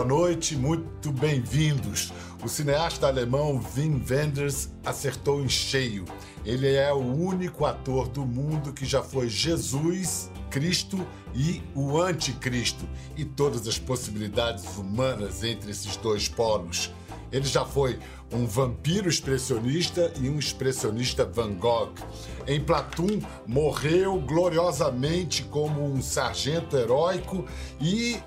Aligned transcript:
boa 0.00 0.08
noite, 0.08 0.56
muito 0.56 1.12
bem-vindos. 1.12 2.10
O 2.42 2.48
cineasta 2.48 3.06
alemão 3.06 3.62
Wim 3.76 4.02
Wenders 4.08 4.70
acertou 4.82 5.42
em 5.42 5.48
cheio. 5.48 6.06
Ele 6.42 6.74
é 6.74 6.90
o 6.90 6.96
único 6.96 7.66
ator 7.66 8.08
do 8.08 8.24
mundo 8.24 8.72
que 8.72 8.86
já 8.86 9.02
foi 9.02 9.28
Jesus, 9.28 10.30
Cristo 10.48 11.06
e 11.34 11.62
o 11.74 12.00
Anticristo, 12.00 12.88
e 13.14 13.26
todas 13.26 13.68
as 13.68 13.78
possibilidades 13.78 14.64
humanas 14.78 15.44
entre 15.44 15.70
esses 15.70 15.98
dois 15.98 16.26
polos. 16.28 16.90
Ele 17.30 17.46
já 17.46 17.66
foi 17.66 17.98
um 18.32 18.46
vampiro 18.46 19.08
expressionista 19.08 20.12
e 20.18 20.30
um 20.30 20.38
expressionista 20.38 21.26
Van 21.26 21.52
Gogh. 21.52 21.92
Em 22.46 22.58
Platum, 22.58 23.20
morreu 23.46 24.18
gloriosamente 24.18 25.42
como 25.44 25.84
um 25.84 26.00
sargento 26.00 26.76
heróico 26.76 27.44
e 27.78 28.18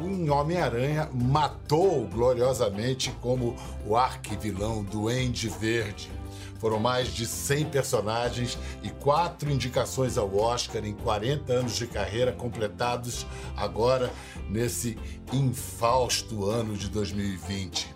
em 0.00 0.28
Homem-Aranha 0.28 1.08
matou 1.12 2.06
gloriosamente 2.06 3.10
como 3.20 3.56
o 3.86 3.96
arquivilão 3.96 4.82
Duende 4.82 5.48
Verde. 5.48 6.10
Foram 6.58 6.78
mais 6.78 7.08
de 7.08 7.26
100 7.26 7.66
personagens 7.66 8.58
e 8.82 8.90
quatro 8.90 9.50
indicações 9.50 10.16
ao 10.16 10.34
Oscar 10.36 10.84
em 10.84 10.94
40 10.94 11.52
anos 11.52 11.76
de 11.76 11.86
carreira 11.86 12.32
completados 12.32 13.26
agora 13.56 14.10
nesse 14.48 14.98
infausto 15.32 16.46
ano 16.46 16.76
de 16.76 16.88
2020. 16.88 17.94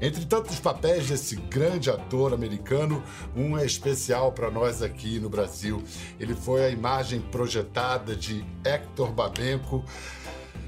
Entre 0.00 0.26
tantos 0.26 0.60
papéis 0.60 1.08
desse 1.08 1.36
grande 1.36 1.90
ator 1.90 2.34
americano, 2.34 3.02
um 3.34 3.56
é 3.56 3.64
especial 3.64 4.30
para 4.30 4.50
nós 4.50 4.82
aqui 4.82 5.18
no 5.18 5.30
Brasil. 5.30 5.82
Ele 6.20 6.34
foi 6.34 6.64
a 6.64 6.68
imagem 6.68 7.20
projetada 7.20 8.14
de 8.14 8.44
Hector 8.62 9.10
Babenco 9.10 9.82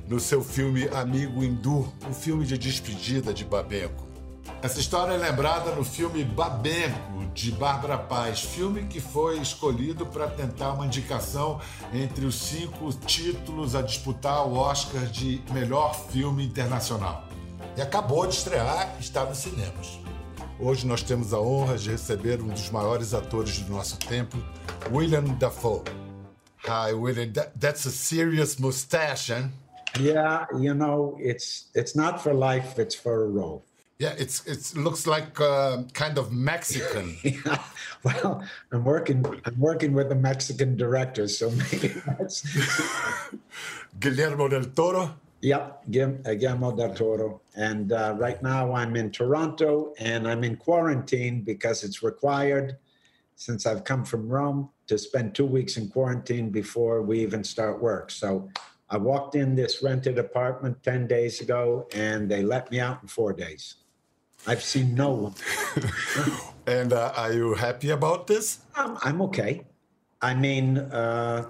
no 0.06 0.18
seu 0.18 0.42
filme 0.42 0.88
Amigo 0.88 1.42
Hindu, 1.42 1.92
um 2.08 2.12
filme 2.12 2.44
de 2.44 2.56
despedida 2.58 3.32
de 3.32 3.44
Babenco. 3.44 4.06
Essa 4.62 4.80
história 4.80 5.12
é 5.12 5.16
lembrada 5.16 5.74
no 5.74 5.84
filme 5.84 6.24
Babenco, 6.24 7.26
de 7.34 7.52
Bárbara 7.52 7.96
Paz, 7.96 8.40
filme 8.40 8.84
que 8.84 9.00
foi 9.00 9.38
escolhido 9.38 10.04
para 10.06 10.26
tentar 10.26 10.72
uma 10.72 10.86
indicação 10.86 11.60
entre 11.92 12.26
os 12.26 12.34
cinco 12.34 12.92
títulos 12.92 13.74
a 13.74 13.82
disputar 13.82 14.46
o 14.46 14.54
Oscar 14.54 15.06
de 15.06 15.40
melhor 15.52 15.94
filme 16.10 16.44
internacional 16.44 17.28
e 17.78 17.80
acabou 17.80 18.26
de 18.26 18.34
estrear, 18.34 18.96
está 18.98 19.24
nos 19.24 19.38
cinemas. 19.38 20.00
Hoje 20.58 20.84
nós 20.84 21.00
temos 21.00 21.32
a 21.32 21.38
honra 21.38 21.78
de 21.78 21.90
receber 21.90 22.42
um 22.42 22.48
dos 22.48 22.68
maiores 22.70 23.14
atores 23.14 23.58
do 23.60 23.72
nosso 23.72 23.96
tempo, 23.98 24.36
William 24.90 25.22
Dafoe. 25.22 25.84
Hi, 26.66 26.92
William. 26.92 27.32
That, 27.32 27.52
that's 27.58 27.86
a 27.86 27.90
serious 27.92 28.56
mustache, 28.56 29.32
eh? 29.32 29.48
Yeah, 29.98 30.46
you 30.58 30.74
know, 30.74 31.16
it's 31.20 31.68
it's 31.74 31.94
not 31.94 32.22
for 32.22 32.32
life; 32.34 32.78
it's 32.78 32.94
for 32.94 33.24
a 33.24 33.28
role. 33.28 33.64
Yeah, 33.98 34.14
it's 34.16 34.46
it 34.46 34.78
looks 34.78 35.06
like 35.06 35.40
uh, 35.40 35.82
kind 35.92 36.18
of 36.18 36.32
Mexican. 36.32 37.16
yeah, 37.22 37.62
well, 38.04 38.44
I'm 38.70 38.84
working 38.84 39.24
I'm 39.44 39.58
working 39.58 39.92
with 39.92 40.12
a 40.12 40.14
Mexican 40.14 40.76
director, 40.76 41.26
so 41.26 41.50
maybe 41.50 41.88
that's 42.06 42.46
Guillermo 44.00 44.48
del 44.48 44.66
Toro. 44.66 45.14
Yep, 45.40 45.84
uh, 45.86 46.34
Guillermo 46.34 46.74
del 46.76 46.94
Toro. 46.94 47.40
And 47.54 47.92
uh, 47.92 48.14
right 48.18 48.42
now 48.42 48.72
I'm 48.72 48.96
in 48.96 49.10
Toronto 49.10 49.94
and 49.98 50.26
I'm 50.26 50.42
in 50.42 50.56
quarantine 50.56 51.42
because 51.42 51.84
it's 51.84 52.02
required 52.02 52.76
since 53.36 53.64
I've 53.64 53.84
come 53.84 54.04
from 54.04 54.28
Rome 54.28 54.70
to 54.88 54.98
spend 54.98 55.34
two 55.34 55.46
weeks 55.46 55.76
in 55.76 55.88
quarantine 55.88 56.50
before 56.50 57.02
we 57.02 57.20
even 57.20 57.44
start 57.44 57.80
work. 57.80 58.10
So 58.10 58.48
I 58.90 58.96
walked 58.96 59.34
in 59.34 59.54
this 59.54 59.82
rented 59.82 60.18
apartment 60.18 60.82
10 60.82 61.06
days 61.06 61.40
ago 61.40 61.88
and 61.94 62.30
they 62.30 62.42
let 62.42 62.70
me 62.70 62.80
out 62.80 63.02
in 63.02 63.08
four 63.08 63.32
days. 63.32 63.76
I've 64.46 64.62
seen 64.62 64.94
no 64.94 65.10
one. 65.10 65.34
and 66.66 66.92
uh, 66.92 67.12
are 67.16 67.32
you 67.32 67.54
happy 67.54 67.90
about 67.90 68.26
this? 68.26 68.60
Um, 68.76 68.98
I'm 69.02 69.20
okay. 69.22 69.64
I 70.22 70.34
mean, 70.34 70.78
uh, 70.78 71.48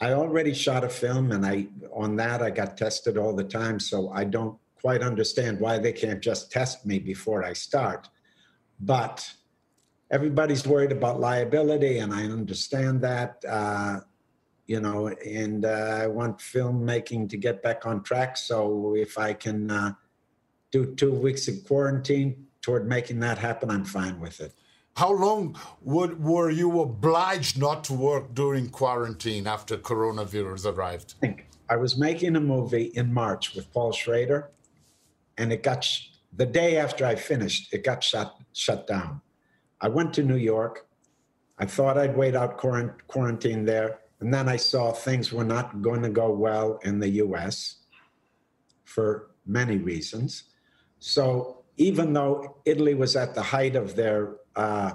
I 0.00 0.12
already 0.12 0.54
shot 0.54 0.84
a 0.84 0.88
film, 0.88 1.32
and 1.32 1.44
I 1.44 1.66
on 1.92 2.16
that 2.16 2.42
I 2.42 2.50
got 2.50 2.76
tested 2.76 3.18
all 3.18 3.34
the 3.34 3.44
time. 3.44 3.78
So 3.78 4.10
I 4.10 4.24
don't 4.24 4.56
quite 4.80 5.02
understand 5.02 5.60
why 5.60 5.78
they 5.78 5.92
can't 5.92 6.20
just 6.20 6.50
test 6.50 6.86
me 6.86 6.98
before 6.98 7.44
I 7.44 7.52
start. 7.52 8.08
But 8.80 9.30
everybody's 10.10 10.66
worried 10.66 10.92
about 10.92 11.20
liability, 11.20 11.98
and 11.98 12.14
I 12.14 12.24
understand 12.24 13.02
that. 13.02 13.44
Uh, 13.46 14.00
you 14.70 14.78
know, 14.78 15.08
and 15.26 15.64
uh, 15.64 16.02
I 16.02 16.06
want 16.06 16.38
filmmaking 16.38 17.28
to 17.30 17.36
get 17.36 17.60
back 17.60 17.86
on 17.86 18.04
track. 18.04 18.36
So 18.36 18.94
if 18.94 19.18
I 19.18 19.32
can 19.32 19.68
uh, 19.68 19.94
do 20.70 20.94
two 20.94 21.12
weeks 21.12 21.48
of 21.48 21.64
quarantine 21.66 22.46
toward 22.62 22.86
making 22.86 23.18
that 23.18 23.36
happen, 23.36 23.68
I'm 23.68 23.84
fine 23.84 24.20
with 24.20 24.38
it. 24.40 24.52
How 24.94 25.10
long 25.10 25.58
would, 25.82 26.22
were 26.22 26.50
you 26.50 26.82
obliged 26.82 27.58
not 27.58 27.82
to 27.84 27.94
work 27.94 28.32
during 28.32 28.70
quarantine 28.70 29.48
after 29.48 29.76
coronavirus 29.76 30.72
arrived? 30.72 31.14
I, 31.24 31.34
I 31.68 31.74
was 31.74 31.98
making 31.98 32.36
a 32.36 32.40
movie 32.40 32.92
in 32.94 33.12
March 33.12 33.56
with 33.56 33.72
Paul 33.72 33.90
Schrader, 33.90 34.52
and 35.36 35.52
it 35.52 35.64
got 35.64 35.82
sh- 35.82 36.10
the 36.36 36.46
day 36.46 36.76
after 36.76 37.04
I 37.04 37.16
finished, 37.16 37.74
it 37.74 37.82
got 37.82 38.04
shut 38.04 38.36
shut 38.52 38.86
down. 38.86 39.20
I 39.80 39.88
went 39.88 40.14
to 40.14 40.22
New 40.22 40.36
York. 40.36 40.86
I 41.58 41.66
thought 41.66 41.98
I'd 41.98 42.16
wait 42.16 42.36
out 42.36 42.56
quarantine 42.56 43.64
there, 43.64 43.98
and 44.20 44.32
then 44.32 44.48
I 44.48 44.56
saw 44.56 44.92
things 44.92 45.32
were 45.32 45.44
not 45.44 45.82
going 45.82 46.02
to 46.02 46.10
go 46.10 46.30
well 46.30 46.78
in 46.84 46.98
the 46.98 47.08
U.S. 47.24 47.76
for 48.84 49.30
many 49.46 49.78
reasons. 49.78 50.44
So 50.98 51.62
even 51.76 52.12
though 52.12 52.58
Italy 52.64 52.94
was 52.94 53.16
at 53.16 53.34
the 53.34 53.42
height 53.42 53.76
of 53.76 53.96
their 53.96 54.36
uh, 54.56 54.92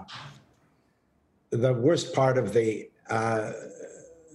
the 1.49 1.73
worst 1.73 2.13
part 2.13 2.37
of 2.37 2.53
the 2.53 2.89
uh, 3.09 3.51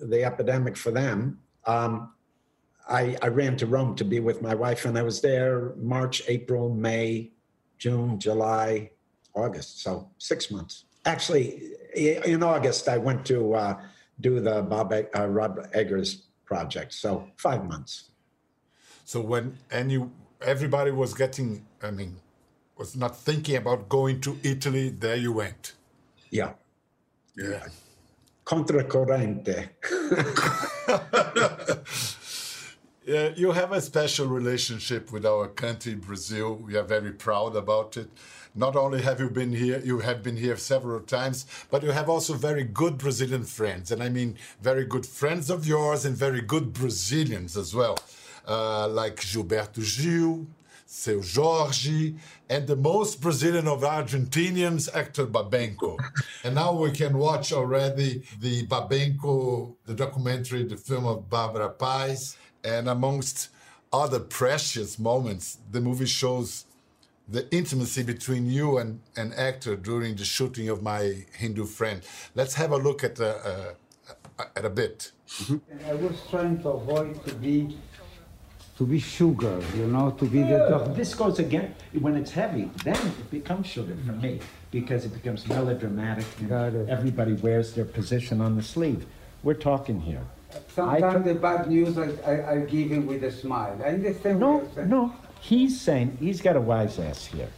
the 0.02 0.24
epidemic 0.24 0.76
for 0.76 0.90
them. 0.90 1.38
Um, 1.66 2.12
I, 2.88 3.16
I, 3.22 3.28
ran 3.28 3.56
to 3.58 3.66
Rome 3.66 3.94
to 3.96 4.04
be 4.04 4.20
with 4.20 4.42
my 4.42 4.54
wife, 4.54 4.84
and 4.84 4.98
I 4.98 5.02
was 5.02 5.20
there 5.20 5.74
March, 5.76 6.22
April, 6.26 6.74
May, 6.74 7.30
June, 7.78 8.18
July, 8.18 8.90
August. 9.34 9.82
So 9.82 10.10
six 10.18 10.50
months. 10.50 10.84
Actually, 11.04 11.72
in 11.94 12.42
August, 12.42 12.88
I 12.88 12.98
went 12.98 13.24
to 13.26 13.54
uh, 13.54 13.80
do 14.20 14.40
the 14.40 14.62
Bob 14.62 14.92
uh, 14.92 15.26
Rob 15.26 15.66
Eggers 15.72 16.22
project. 16.44 16.92
So 16.92 17.28
five 17.36 17.64
months. 17.64 18.10
So 19.04 19.20
when 19.20 19.58
and 19.70 19.90
you 19.90 20.12
everybody 20.40 20.90
was 20.90 21.14
getting, 21.14 21.66
I 21.82 21.90
mean, 21.90 22.20
was 22.76 22.96
not 22.96 23.16
thinking 23.16 23.56
about 23.56 23.88
going 23.88 24.20
to 24.22 24.38
Italy, 24.42 24.90
there 24.90 25.16
you 25.16 25.32
went. 25.32 25.74
Yeah. 26.30 26.52
Yeah. 27.36 27.66
Contra 28.44 28.84
you 33.06 33.52
have 33.52 33.72
a 33.72 33.80
special 33.80 34.26
relationship 34.26 35.10
with 35.12 35.24
our 35.24 35.48
country, 35.48 35.94
Brazil. 35.94 36.54
We 36.56 36.76
are 36.76 36.82
very 36.82 37.12
proud 37.12 37.56
about 37.56 37.96
it. 37.96 38.10
Not 38.54 38.76
only 38.76 39.00
have 39.02 39.20
you 39.20 39.30
been 39.30 39.52
here, 39.52 39.80
you 39.84 40.00
have 40.00 40.22
been 40.22 40.36
here 40.36 40.56
several 40.56 41.00
times, 41.00 41.46
but 41.70 41.82
you 41.82 41.92
have 41.92 42.08
also 42.08 42.34
very 42.34 42.64
good 42.64 42.98
Brazilian 42.98 43.44
friends. 43.44 43.90
And 43.92 44.02
I 44.02 44.08
mean, 44.08 44.36
very 44.60 44.84
good 44.84 45.06
friends 45.06 45.50
of 45.50 45.66
yours 45.66 46.04
and 46.04 46.16
very 46.16 46.40
good 46.40 46.72
Brazilians 46.72 47.56
as 47.56 47.74
well, 47.74 47.98
uh, 48.46 48.88
like 48.88 49.16
Gilberto 49.16 49.80
Gil, 49.80 50.46
Seu 50.84 51.22
Jorge, 51.22 52.14
and 52.48 52.66
the 52.66 52.74
most 52.74 53.20
Brazilian 53.20 53.68
of 53.68 53.82
Argentinians, 53.82 54.92
Hector 54.92 55.26
Babenco. 55.26 55.96
and 56.44 56.56
now 56.56 56.72
we 56.72 56.90
can 56.90 57.16
watch 57.16 57.52
already 57.52 58.24
the 58.40 58.66
Babenco, 58.66 59.76
the 59.86 59.94
documentary, 59.94 60.64
the 60.64 60.76
film 60.76 61.06
of 61.06 61.30
Barbara 61.30 61.70
Paz. 61.70 62.36
And 62.64 62.88
amongst 62.88 63.48
other 63.92 64.20
precious 64.20 64.98
moments, 64.98 65.58
the 65.70 65.80
movie 65.80 66.06
shows 66.06 66.66
the 67.28 67.48
intimacy 67.54 68.02
between 68.02 68.46
you 68.46 68.78
and 68.78 69.00
an 69.16 69.32
actor 69.34 69.76
during 69.76 70.16
the 70.16 70.24
shooting 70.24 70.68
of 70.68 70.82
my 70.82 71.24
Hindu 71.36 71.64
friend. 71.64 72.02
Let's 72.34 72.54
have 72.54 72.72
a 72.72 72.76
look 72.76 73.04
at 73.04 73.18
a, 73.20 73.36
uh, 73.36 73.74
uh, 74.38 74.44
at 74.56 74.64
a 74.64 74.70
bit. 74.70 75.12
Mm-hmm. 75.28 75.88
I 75.88 75.94
was 75.94 76.16
trying 76.28 76.60
to 76.62 76.70
avoid 76.70 77.24
to 77.26 77.34
be 77.34 77.76
to 78.78 78.86
be 78.86 78.98
sugar, 78.98 79.60
you 79.76 79.86
know, 79.86 80.10
to 80.12 80.24
be 80.24 80.42
the. 80.42 80.90
This 80.96 81.14
goes 81.14 81.38
again 81.38 81.74
when 82.00 82.16
it's 82.16 82.30
heavy. 82.30 82.70
Then 82.82 82.96
it 82.96 83.30
becomes 83.30 83.66
sugar 83.66 83.94
for 84.06 84.12
me 84.12 84.40
because 84.70 85.04
it 85.04 85.12
becomes 85.12 85.46
melodramatic. 85.46 86.24
Got 86.48 86.72
it. 86.74 86.88
Everybody 86.88 87.34
wears 87.34 87.74
their 87.74 87.84
position 87.84 88.40
on 88.40 88.56
the 88.56 88.62
sleeve. 88.62 89.04
We're 89.42 89.62
talking 89.70 90.00
here. 90.00 90.24
Sometimes 90.74 91.24
the 91.24 91.34
bad 91.34 91.68
news 91.68 91.98
I, 91.98 92.10
I, 92.26 92.52
I 92.52 92.58
give 92.60 92.90
him 92.90 93.06
with 93.06 93.24
a 93.24 93.30
smile. 93.30 93.78
I 93.84 93.88
understand. 93.88 94.40
No, 94.40 94.68
no. 94.86 95.14
He's 95.40 95.80
saying 95.80 96.16
he's 96.20 96.40
got 96.40 96.56
a 96.56 96.60
wise 96.60 96.98
ass 96.98 97.24
here 97.26 97.48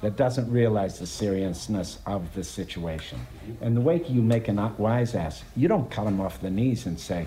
that 0.00 0.16
doesn't 0.16 0.50
realize 0.50 0.98
the 0.98 1.06
seriousness 1.06 1.98
of 2.06 2.32
the 2.34 2.44
situation. 2.44 3.18
And 3.60 3.76
the 3.76 3.80
way 3.80 4.02
you 4.08 4.22
make 4.22 4.48
a 4.48 4.74
wise 4.78 5.14
ass, 5.14 5.42
you 5.56 5.68
don't 5.68 5.90
cut 5.90 6.06
him 6.06 6.20
off 6.20 6.40
the 6.40 6.50
knees 6.50 6.86
and 6.86 6.98
say, 6.98 7.26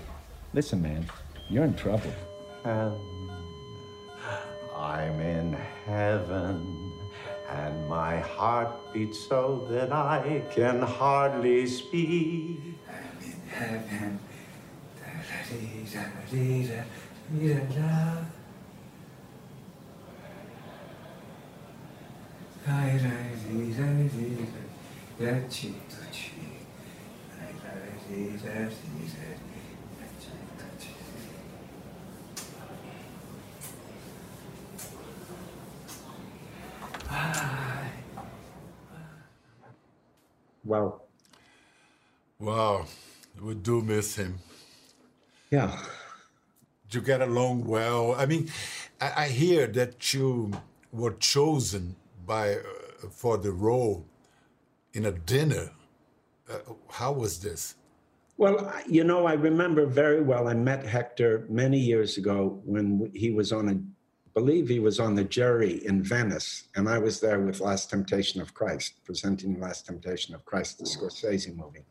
"Listen, 0.54 0.82
man, 0.82 1.06
you're 1.48 1.64
in 1.64 1.74
trouble." 1.74 2.12
Um. 2.64 3.28
I'm 4.78 5.20
in 5.20 5.54
heaven, 5.86 6.92
and 7.50 7.88
my 7.88 8.20
heart 8.20 8.92
beats 8.92 9.18
so 9.28 9.66
that 9.70 9.92
I 9.92 10.42
can 10.54 10.80
hardly 10.80 11.66
speak. 11.66 12.78
I'm 12.88 13.24
in 13.24 13.40
heaven. 13.48 14.20
Well, 40.64 41.02
Wow, 42.40 42.86
we 43.40 43.54
do 43.54 43.80
miss 43.82 44.16
him. 44.16 44.38
Yeah. 45.50 45.78
you 46.90 47.00
get 47.00 47.20
along 47.20 47.64
well. 47.66 48.14
I 48.14 48.26
mean, 48.26 48.50
I, 49.00 49.24
I 49.24 49.28
hear 49.28 49.66
that 49.68 50.12
you 50.14 50.52
were 50.92 51.12
chosen 51.12 51.96
by 52.26 52.54
uh, 52.54 53.08
for 53.10 53.36
the 53.36 53.52
role 53.52 54.06
in 54.92 55.06
a 55.06 55.12
dinner. 55.12 55.70
Uh, 56.50 56.58
how 56.90 57.12
was 57.12 57.40
this? 57.40 57.74
Well, 58.38 58.72
you 58.88 59.02
know, 59.02 59.26
I 59.26 59.32
remember 59.32 59.84
very 59.84 60.22
well. 60.22 60.46
I 60.46 60.54
met 60.54 60.86
Hector 60.86 61.44
many 61.48 61.78
years 61.78 62.18
ago 62.18 62.60
when 62.64 63.10
he 63.12 63.32
was 63.32 63.52
on 63.52 63.68
a, 63.68 63.76
believe 64.32 64.68
he 64.68 64.78
was 64.78 65.00
on 65.00 65.16
the 65.16 65.24
jury 65.24 65.84
in 65.84 66.04
Venice, 66.04 66.68
and 66.76 66.88
I 66.88 66.98
was 66.98 67.18
there 67.18 67.40
with 67.40 67.60
Last 67.60 67.90
Temptation 67.90 68.40
of 68.40 68.54
Christ, 68.54 69.04
presenting 69.04 69.58
Last 69.58 69.86
Temptation 69.86 70.36
of 70.36 70.44
Christ, 70.44 70.78
the 70.78 70.84
Scorsese 70.84 71.54
movie. 71.56 71.84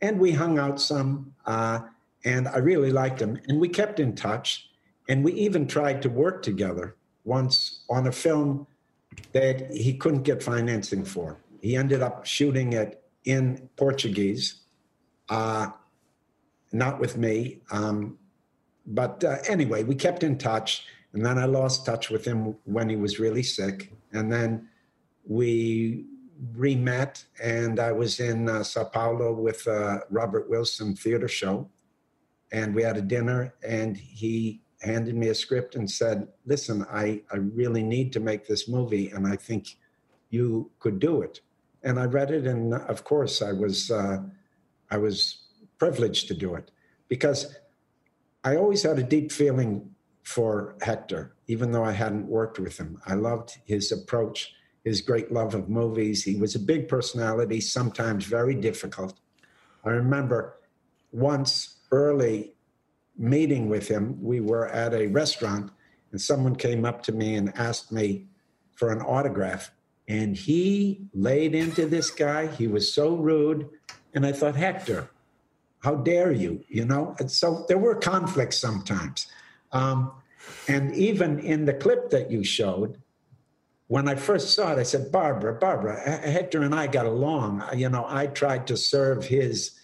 And 0.00 0.20
we 0.20 0.30
hung 0.30 0.60
out 0.60 0.80
some, 0.80 1.34
uh, 1.44 1.80
and 2.24 2.48
I 2.48 2.58
really 2.58 2.90
liked 2.90 3.20
him. 3.20 3.40
And 3.48 3.60
we 3.60 3.68
kept 3.68 4.00
in 4.00 4.14
touch, 4.14 4.70
and 5.08 5.24
we 5.24 5.32
even 5.34 5.66
tried 5.66 6.02
to 6.02 6.10
work 6.10 6.42
together 6.42 6.96
once 7.24 7.84
on 7.88 8.06
a 8.06 8.12
film 8.12 8.66
that 9.32 9.72
he 9.72 9.94
couldn't 9.94 10.22
get 10.22 10.42
financing 10.42 11.04
for. 11.04 11.38
He 11.60 11.76
ended 11.76 12.02
up 12.02 12.24
shooting 12.26 12.72
it 12.72 13.02
in 13.24 13.68
Portuguese 13.76 14.60
uh, 15.28 15.68
not 16.72 16.98
with 17.00 17.16
me. 17.16 17.60
Um, 17.70 18.18
but 18.86 19.22
uh, 19.24 19.36
anyway, 19.46 19.84
we 19.84 19.94
kept 19.94 20.22
in 20.22 20.38
touch. 20.38 20.86
And 21.12 21.24
then 21.24 21.38
I 21.38 21.46
lost 21.46 21.86
touch 21.86 22.10
with 22.10 22.24
him 22.24 22.56
when 22.64 22.88
he 22.88 22.96
was 22.96 23.18
really 23.18 23.42
sick. 23.42 23.92
And 24.12 24.30
then 24.30 24.68
we 25.26 26.04
re 26.54 26.76
met, 26.76 27.24
and 27.42 27.80
I 27.80 27.92
was 27.92 28.20
in 28.20 28.48
uh, 28.48 28.62
Sao 28.62 28.84
Paulo 28.84 29.32
with 29.32 29.66
uh, 29.66 30.00
Robert 30.10 30.48
Wilson 30.48 30.94
Theater 30.94 31.28
Show. 31.28 31.68
And 32.52 32.74
we 32.74 32.82
had 32.82 32.96
a 32.96 33.02
dinner, 33.02 33.54
and 33.62 33.96
he 33.96 34.62
handed 34.80 35.14
me 35.14 35.28
a 35.28 35.34
script 35.34 35.74
and 35.74 35.90
said, 35.90 36.28
Listen, 36.46 36.86
I, 36.90 37.22
I 37.32 37.36
really 37.36 37.82
need 37.82 38.12
to 38.14 38.20
make 38.20 38.46
this 38.46 38.68
movie, 38.68 39.10
and 39.10 39.26
I 39.26 39.36
think 39.36 39.76
you 40.30 40.70
could 40.78 40.98
do 40.98 41.22
it. 41.22 41.40
And 41.82 41.98
I 41.98 42.04
read 42.04 42.30
it, 42.30 42.46
and 42.46 42.74
of 42.74 43.04
course, 43.04 43.42
I 43.42 43.52
was. 43.52 43.90
Uh, 43.90 44.22
I 44.90 44.96
was 44.96 45.44
privileged 45.78 46.28
to 46.28 46.34
do 46.34 46.54
it 46.54 46.70
because 47.08 47.56
I 48.44 48.56
always 48.56 48.82
had 48.82 48.98
a 48.98 49.02
deep 49.02 49.32
feeling 49.32 49.90
for 50.22 50.76
Hector, 50.82 51.34
even 51.46 51.72
though 51.72 51.84
I 51.84 51.92
hadn't 51.92 52.26
worked 52.26 52.58
with 52.58 52.78
him. 52.78 53.00
I 53.06 53.14
loved 53.14 53.58
his 53.64 53.92
approach, 53.92 54.54
his 54.84 55.00
great 55.00 55.32
love 55.32 55.54
of 55.54 55.68
movies. 55.68 56.24
He 56.24 56.36
was 56.36 56.54
a 56.54 56.60
big 56.60 56.88
personality, 56.88 57.60
sometimes 57.60 58.24
very 58.24 58.54
difficult. 58.54 59.18
I 59.84 59.90
remember 59.90 60.58
once 61.12 61.76
early 61.90 62.54
meeting 63.16 63.68
with 63.68 63.88
him, 63.88 64.22
we 64.22 64.40
were 64.40 64.68
at 64.68 64.94
a 64.94 65.06
restaurant 65.08 65.70
and 66.12 66.20
someone 66.20 66.56
came 66.56 66.84
up 66.84 67.02
to 67.02 67.12
me 67.12 67.34
and 67.34 67.56
asked 67.56 67.92
me 67.92 68.26
for 68.74 68.90
an 68.90 69.00
autograph. 69.02 69.70
And 70.06 70.36
he 70.36 71.02
laid 71.12 71.54
into 71.54 71.86
this 71.86 72.10
guy. 72.10 72.46
He 72.46 72.66
was 72.66 72.92
so 72.92 73.14
rude. 73.14 73.68
And 74.14 74.24
I 74.24 74.32
thought, 74.32 74.56
Hector, 74.56 75.10
how 75.80 75.96
dare 75.96 76.32
you? 76.32 76.64
You 76.68 76.86
know? 76.86 77.14
And 77.18 77.30
so 77.30 77.66
there 77.68 77.78
were 77.78 77.94
conflicts 77.94 78.58
sometimes. 78.58 79.26
Um, 79.72 80.12
and 80.66 80.94
even 80.94 81.40
in 81.40 81.66
the 81.66 81.74
clip 81.74 82.10
that 82.10 82.30
you 82.30 82.42
showed, 82.42 82.98
when 83.88 84.08
I 84.08 84.14
first 84.14 84.54
saw 84.54 84.72
it, 84.72 84.78
I 84.78 84.82
said, 84.82 85.10
Barbara, 85.10 85.54
Barbara, 85.54 85.98
Hector 85.98 86.62
and 86.62 86.74
I 86.74 86.86
got 86.86 87.06
along. 87.06 87.62
You 87.74 87.88
know, 87.88 88.04
I 88.06 88.26
tried 88.26 88.66
to 88.68 88.76
serve 88.76 89.24
his 89.24 89.78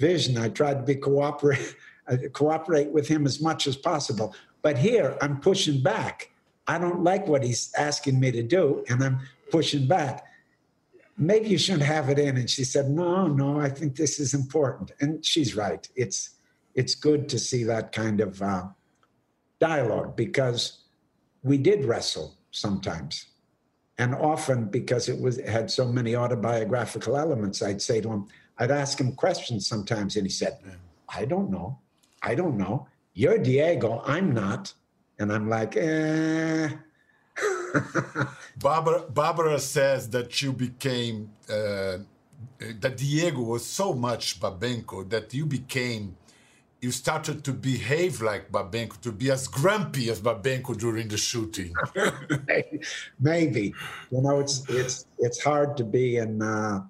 vision. 0.00 0.36
I 0.38 0.48
tried 0.48 0.74
to 0.74 0.82
be 0.82 0.96
cooperate, 0.96 1.76
uh, 2.08 2.16
cooperate 2.32 2.90
with 2.90 3.06
him 3.06 3.26
as 3.26 3.40
much 3.40 3.66
as 3.66 3.76
possible. 3.76 4.34
But 4.62 4.78
here, 4.78 5.16
I'm 5.20 5.40
pushing 5.40 5.82
back. 5.82 6.30
I 6.66 6.78
don't 6.78 7.04
like 7.04 7.26
what 7.26 7.42
he's 7.42 7.72
asking 7.76 8.18
me 8.18 8.30
to 8.32 8.42
do, 8.42 8.84
and 8.88 9.02
I'm 9.02 9.20
pushing 9.50 9.86
back. 9.86 10.24
Maybe 11.16 11.48
you 11.48 11.58
shouldn't 11.58 11.84
have 11.84 12.08
it 12.08 12.18
in. 12.18 12.36
And 12.36 12.48
she 12.48 12.64
said, 12.64 12.88
No, 12.90 13.26
no, 13.26 13.60
I 13.60 13.68
think 13.68 13.96
this 13.96 14.18
is 14.18 14.34
important. 14.34 14.92
And 15.00 15.24
she's 15.24 15.54
right. 15.54 15.86
It's 15.94 16.30
it's 16.74 16.94
good 16.94 17.28
to 17.28 17.38
see 17.38 17.64
that 17.64 17.92
kind 17.92 18.20
of 18.20 18.40
uh, 18.40 18.64
dialogue 19.58 20.16
because 20.16 20.84
we 21.42 21.58
did 21.58 21.84
wrestle 21.84 22.36
sometimes 22.50 23.26
and 23.98 24.14
often 24.14 24.64
because 24.64 25.08
it 25.08 25.20
was 25.20 25.38
had 25.40 25.70
so 25.70 25.86
many 25.86 26.16
autobiographical 26.16 27.16
elements 27.16 27.62
i'd 27.62 27.82
say 27.82 28.00
to 28.00 28.10
him 28.10 28.26
i'd 28.60 28.70
ask 28.70 29.00
him 29.00 29.12
questions 29.12 29.66
sometimes 29.66 30.16
and 30.16 30.26
he 30.26 30.30
said 30.32 30.58
i 31.08 31.24
don't 31.24 31.50
know. 31.50 31.78
I 32.22 32.34
don't 32.34 32.58
know. 32.58 32.86
You're 33.14 33.38
diego. 33.38 34.02
I'm 34.06 34.32
not. 34.32 34.72
And 35.18 35.32
i'm 35.32 35.48
like 35.48 35.76
eh. 35.76 36.68
Barbara, 38.58 39.04
Barbara 39.08 39.58
says 39.58 40.10
that 40.10 40.42
you 40.42 40.52
became 40.52 41.30
uh, 41.48 41.98
that 42.80 42.96
Diego 42.96 43.42
was 43.42 43.64
so 43.64 43.92
much 43.94 44.40
Babenco 44.40 45.08
that 45.08 45.32
you 45.32 45.46
became 45.46 46.16
you 46.80 46.90
started 46.90 47.44
to 47.44 47.52
behave 47.52 48.22
like 48.22 48.50
Babenco, 48.50 48.98
to 49.02 49.12
be 49.12 49.30
as 49.30 49.46
grumpy 49.48 50.08
as 50.10 50.20
Babenco 50.20 50.76
during 50.76 51.08
the 51.08 51.18
shooting. 51.18 51.74
maybe. 53.20 53.74
You 54.10 54.22
know 54.22 54.40
it's 54.40 54.64
it's 54.68 55.06
it's 55.18 55.42
hard 55.42 55.76
to 55.76 55.84
be 55.84 56.16
in 56.16 56.40
uh, 56.40 56.80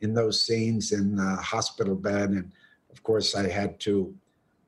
in 0.00 0.14
those 0.14 0.40
scenes 0.40 0.92
in 0.92 1.16
the 1.16 1.36
hospital 1.36 1.94
bed 1.94 2.30
and 2.30 2.52
of 2.90 3.02
course 3.02 3.34
i 3.34 3.48
had 3.48 3.78
to 3.80 4.14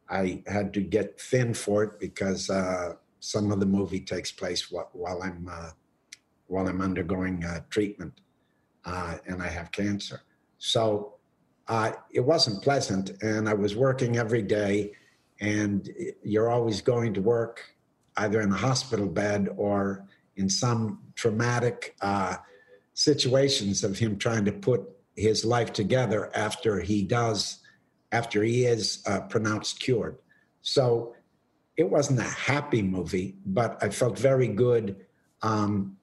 i 0.08 0.42
had 0.46 0.72
to 0.72 0.80
get 0.80 1.20
thin 1.20 1.54
for 1.54 1.82
it 1.82 1.98
because 1.98 2.50
uh, 2.50 2.94
some 3.20 3.52
of 3.52 3.60
the 3.60 3.66
movie 3.66 4.00
takes 4.00 4.32
place 4.32 4.70
while, 4.70 5.22
i'm 5.22 5.48
uh, 5.50 5.70
while 6.48 6.68
i'm 6.68 6.80
undergoing 6.80 7.44
uh, 7.44 7.60
treatment 7.70 8.20
uh, 8.84 9.16
and 9.26 9.42
i 9.42 9.48
have 9.48 9.70
cancer. 9.70 10.20
So 10.58 11.14
uh, 11.68 11.92
it 12.10 12.20
wasn't 12.20 12.62
pleasant 12.62 13.10
and 13.22 13.48
i 13.48 13.54
was 13.54 13.74
working 13.76 14.16
every 14.16 14.42
day 14.42 14.92
and 15.40 15.90
you're 16.22 16.50
always 16.50 16.80
going 16.80 17.12
to 17.14 17.20
work 17.20 17.62
either 18.18 18.40
in 18.40 18.52
a 18.52 18.56
hospital 18.56 19.06
bed 19.06 19.48
or 19.56 20.06
in 20.36 20.48
some 20.48 21.00
traumatic 21.14 21.96
uh, 22.00 22.36
situations 22.94 23.84
of 23.84 23.98
him 23.98 24.16
trying 24.18 24.44
to 24.44 24.52
put 24.52 24.82
his 25.16 25.44
life 25.44 25.72
together 25.72 26.30
after 26.34 26.80
he 26.80 27.02
does, 27.02 27.58
after 28.10 28.42
he 28.42 28.64
is 28.64 29.02
uh, 29.06 29.20
pronounced 29.20 29.80
cured. 29.80 30.18
So 30.62 31.14
it 31.76 31.88
wasn't 31.90 32.20
a 32.20 32.22
happy 32.22 32.82
movie, 32.82 33.36
but 33.44 33.82
I 33.82 33.88
felt 33.90 34.18
very 34.18 34.48
good. 34.48 34.96
Um, 35.42 35.96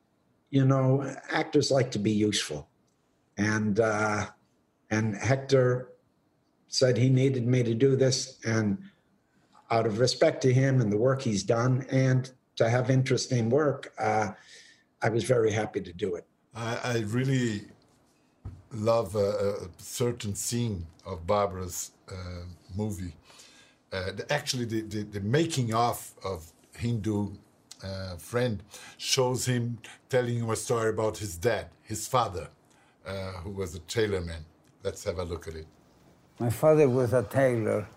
you 0.49 0.65
know, 0.65 1.15
actors 1.29 1.71
like 1.71 1.91
to 1.91 1.99
be 1.99 2.11
useful, 2.11 2.67
and 3.37 3.79
uh, 3.79 4.25
and 4.89 5.15
Hector 5.15 5.91
said 6.67 6.97
he 6.97 7.09
needed 7.09 7.47
me 7.47 7.63
to 7.63 7.75
do 7.75 7.95
this, 7.95 8.39
and 8.43 8.79
out 9.71 9.85
of 9.85 9.99
respect 9.99 10.41
to 10.41 10.53
him 10.53 10.81
and 10.81 10.91
the 10.91 10.97
work 10.97 11.21
he's 11.21 11.43
done, 11.43 11.85
and 11.91 12.31
to 12.55 12.67
have 12.67 12.89
interesting 12.89 13.49
work, 13.49 13.93
uh, 13.99 14.31
I 15.01 15.09
was 15.09 15.23
very 15.23 15.51
happy 15.51 15.81
to 15.81 15.93
do 15.93 16.15
it. 16.15 16.25
I, 16.55 16.79
I 16.83 16.97
really 17.07 17.61
love 18.73 19.15
a, 19.15 19.29
a 19.29 19.67
certain 19.77 20.35
scene 20.35 20.85
of 21.05 21.25
Barbara's 21.25 21.91
uh, 22.11 22.13
movie. 22.75 23.13
Uh, 23.91 24.11
the, 24.11 24.31
actually, 24.31 24.65
the, 24.65 24.81
the, 24.81 25.03
the 25.03 25.19
making 25.21 25.73
of 25.73 26.11
of 26.23 26.51
Hindu 26.75 27.31
uh, 27.83 28.15
friend 28.17 28.61
shows 28.97 29.45
him 29.45 29.79
telling 30.09 30.35
you 30.37 30.51
a 30.51 30.55
story 30.55 30.89
about 30.89 31.17
his 31.17 31.35
dad, 31.37 31.67
his 31.83 32.07
father, 32.07 32.47
uh, 33.05 33.31
who 33.43 33.51
was 33.51 33.75
a 33.75 33.79
tailor 33.79 34.21
man. 34.21 34.45
Let's 34.83 35.03
have 35.05 35.17
a 35.19 35.23
look 35.23 35.47
at 35.47 35.55
it. 35.55 35.67
My 36.39 36.49
father 36.49 36.87
was 36.87 37.13
a 37.13 37.23
tailor 37.23 37.87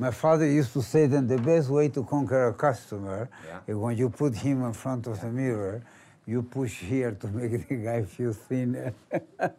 My 0.00 0.12
father 0.12 0.46
used 0.46 0.72
to 0.74 0.82
say 0.82 1.06
that 1.06 1.26
the 1.26 1.38
best 1.38 1.68
way 1.68 1.88
to 1.88 2.04
conquer 2.04 2.46
a 2.48 2.54
customer 2.54 3.28
Yeah. 3.44 3.58
is 3.66 3.74
when 3.76 3.96
you 3.98 4.08
put 4.10 4.32
him 4.36 4.62
in 4.64 4.72
front 4.72 5.08
of 5.08 5.20
the 5.20 5.26
mirror, 5.26 5.82
you 6.28 6.42
push 6.42 6.74
here 6.92 7.12
to 7.12 7.26
make 7.28 7.52
the 7.68 7.74
guy 7.88 8.02
feel 8.02 8.32
thinner. 8.48 8.92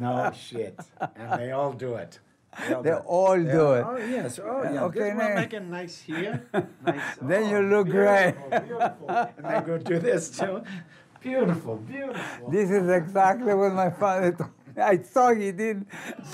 No 0.00 0.32
shit. 0.34 0.78
And 1.16 1.40
they 1.40 1.50
all 1.52 1.72
do 1.72 1.94
it. 1.94 2.18
They 2.58 2.74
all 2.74 2.82
They 2.82 2.90
do 2.90 2.96
it. 2.96 3.04
all 3.16 3.38
Yeah. 3.38 3.52
do 3.52 3.72
it. 3.78 3.84
Oh, 3.90 3.96
yes. 4.16 4.38
Oh, 4.42 4.62
yeah. 4.64 4.84
Okay, 4.88 5.00
this 5.00 5.14
one 5.14 5.28
now- 5.28 5.34
make 5.42 5.52
it 5.60 5.66
nice 5.78 5.96
here. 6.10 6.34
Nice. 6.86 7.16
Then 7.30 7.42
Oh, 7.44 7.50
you 7.52 7.58
look 7.72 7.86
great. 7.88 8.32
beautiful, 8.32 8.60
Beautiful. 8.60 9.08
And 9.36 9.44
they 9.50 9.60
go 9.70 9.74
do 9.92 9.98
this 10.08 10.22
too. 10.38 10.56
Beautiful, 11.28 11.76
beautiful. 11.76 12.50
This 12.50 12.68
is 12.78 12.86
exactly 13.00 13.52
what 13.60 13.72
my 13.84 13.90
father 14.02 14.32
told 14.32 14.50
me. 14.76 14.82
I 14.82 14.94
saw 15.14 15.24
he 15.34 15.52
did 15.52 15.78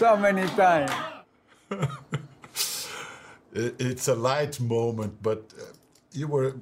so 0.01 0.17
many 0.17 0.47
times. 0.63 0.93
It's 3.53 4.09
a 4.09 4.15
light 4.15 4.61
moment, 4.61 5.15
but 5.23 5.41
uh, 5.59 5.65
you 6.13 6.27
were 6.29 6.53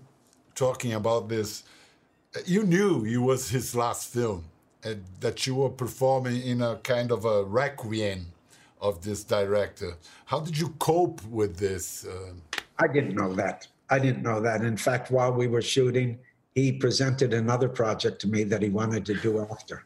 talking 0.54 0.92
about 0.94 1.28
this. 1.28 1.64
Uh, 2.34 2.40
You 2.46 2.64
knew 2.64 3.04
it 3.04 3.18
was 3.18 3.48
his 3.48 3.74
last 3.74 4.12
film, 4.12 4.44
and 4.82 5.04
that 5.20 5.46
you 5.46 5.54
were 5.56 5.70
performing 5.70 6.42
in 6.42 6.62
a 6.62 6.76
kind 6.76 7.10
of 7.10 7.24
a 7.24 7.44
requiem 7.44 8.26
of 8.80 9.02
this 9.02 9.24
director. 9.24 9.96
How 10.26 10.40
did 10.40 10.58
you 10.58 10.68
cope 10.78 11.22
with 11.26 11.56
this? 11.56 12.04
Uh, 12.04 12.32
I 12.78 12.86
didn't 12.88 13.14
know 13.14 13.32
that. 13.34 13.66
I 13.90 13.98
didn't 13.98 14.22
know 14.22 14.40
that. 14.40 14.62
In 14.62 14.76
fact, 14.76 15.10
while 15.10 15.32
we 15.32 15.46
were 15.46 15.62
shooting, 15.62 16.18
he 16.54 16.72
presented 16.72 17.32
another 17.32 17.68
project 17.68 18.20
to 18.22 18.28
me 18.28 18.44
that 18.44 18.62
he 18.62 18.68
wanted 18.68 19.04
to 19.06 19.14
do 19.14 19.40
after. 19.50 19.84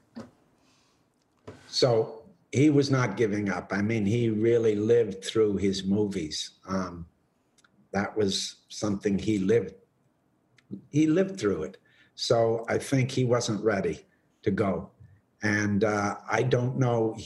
So 1.68 2.22
he 2.52 2.70
was 2.70 2.90
not 2.90 3.16
giving 3.16 3.50
up. 3.50 3.72
I 3.72 3.82
mean, 3.82 4.06
he 4.06 4.30
really 4.30 4.74
lived 4.74 5.24
through 5.24 5.56
his 5.56 5.84
movies. 5.84 6.52
Um, 6.66 7.06
that 7.92 8.16
was 8.16 8.56
something 8.68 9.18
he 9.18 9.38
lived. 9.38 9.74
He 10.90 11.06
lived 11.06 11.38
through 11.38 11.64
it. 11.64 11.78
So 12.20 12.64
I 12.68 12.78
think 12.78 13.12
he 13.12 13.24
wasn't 13.24 13.62
ready 13.62 14.04
to 14.42 14.50
go. 14.50 14.90
And 15.44 15.84
uh, 15.84 16.16
I 16.28 16.42
don't 16.42 16.76
know. 16.76 17.16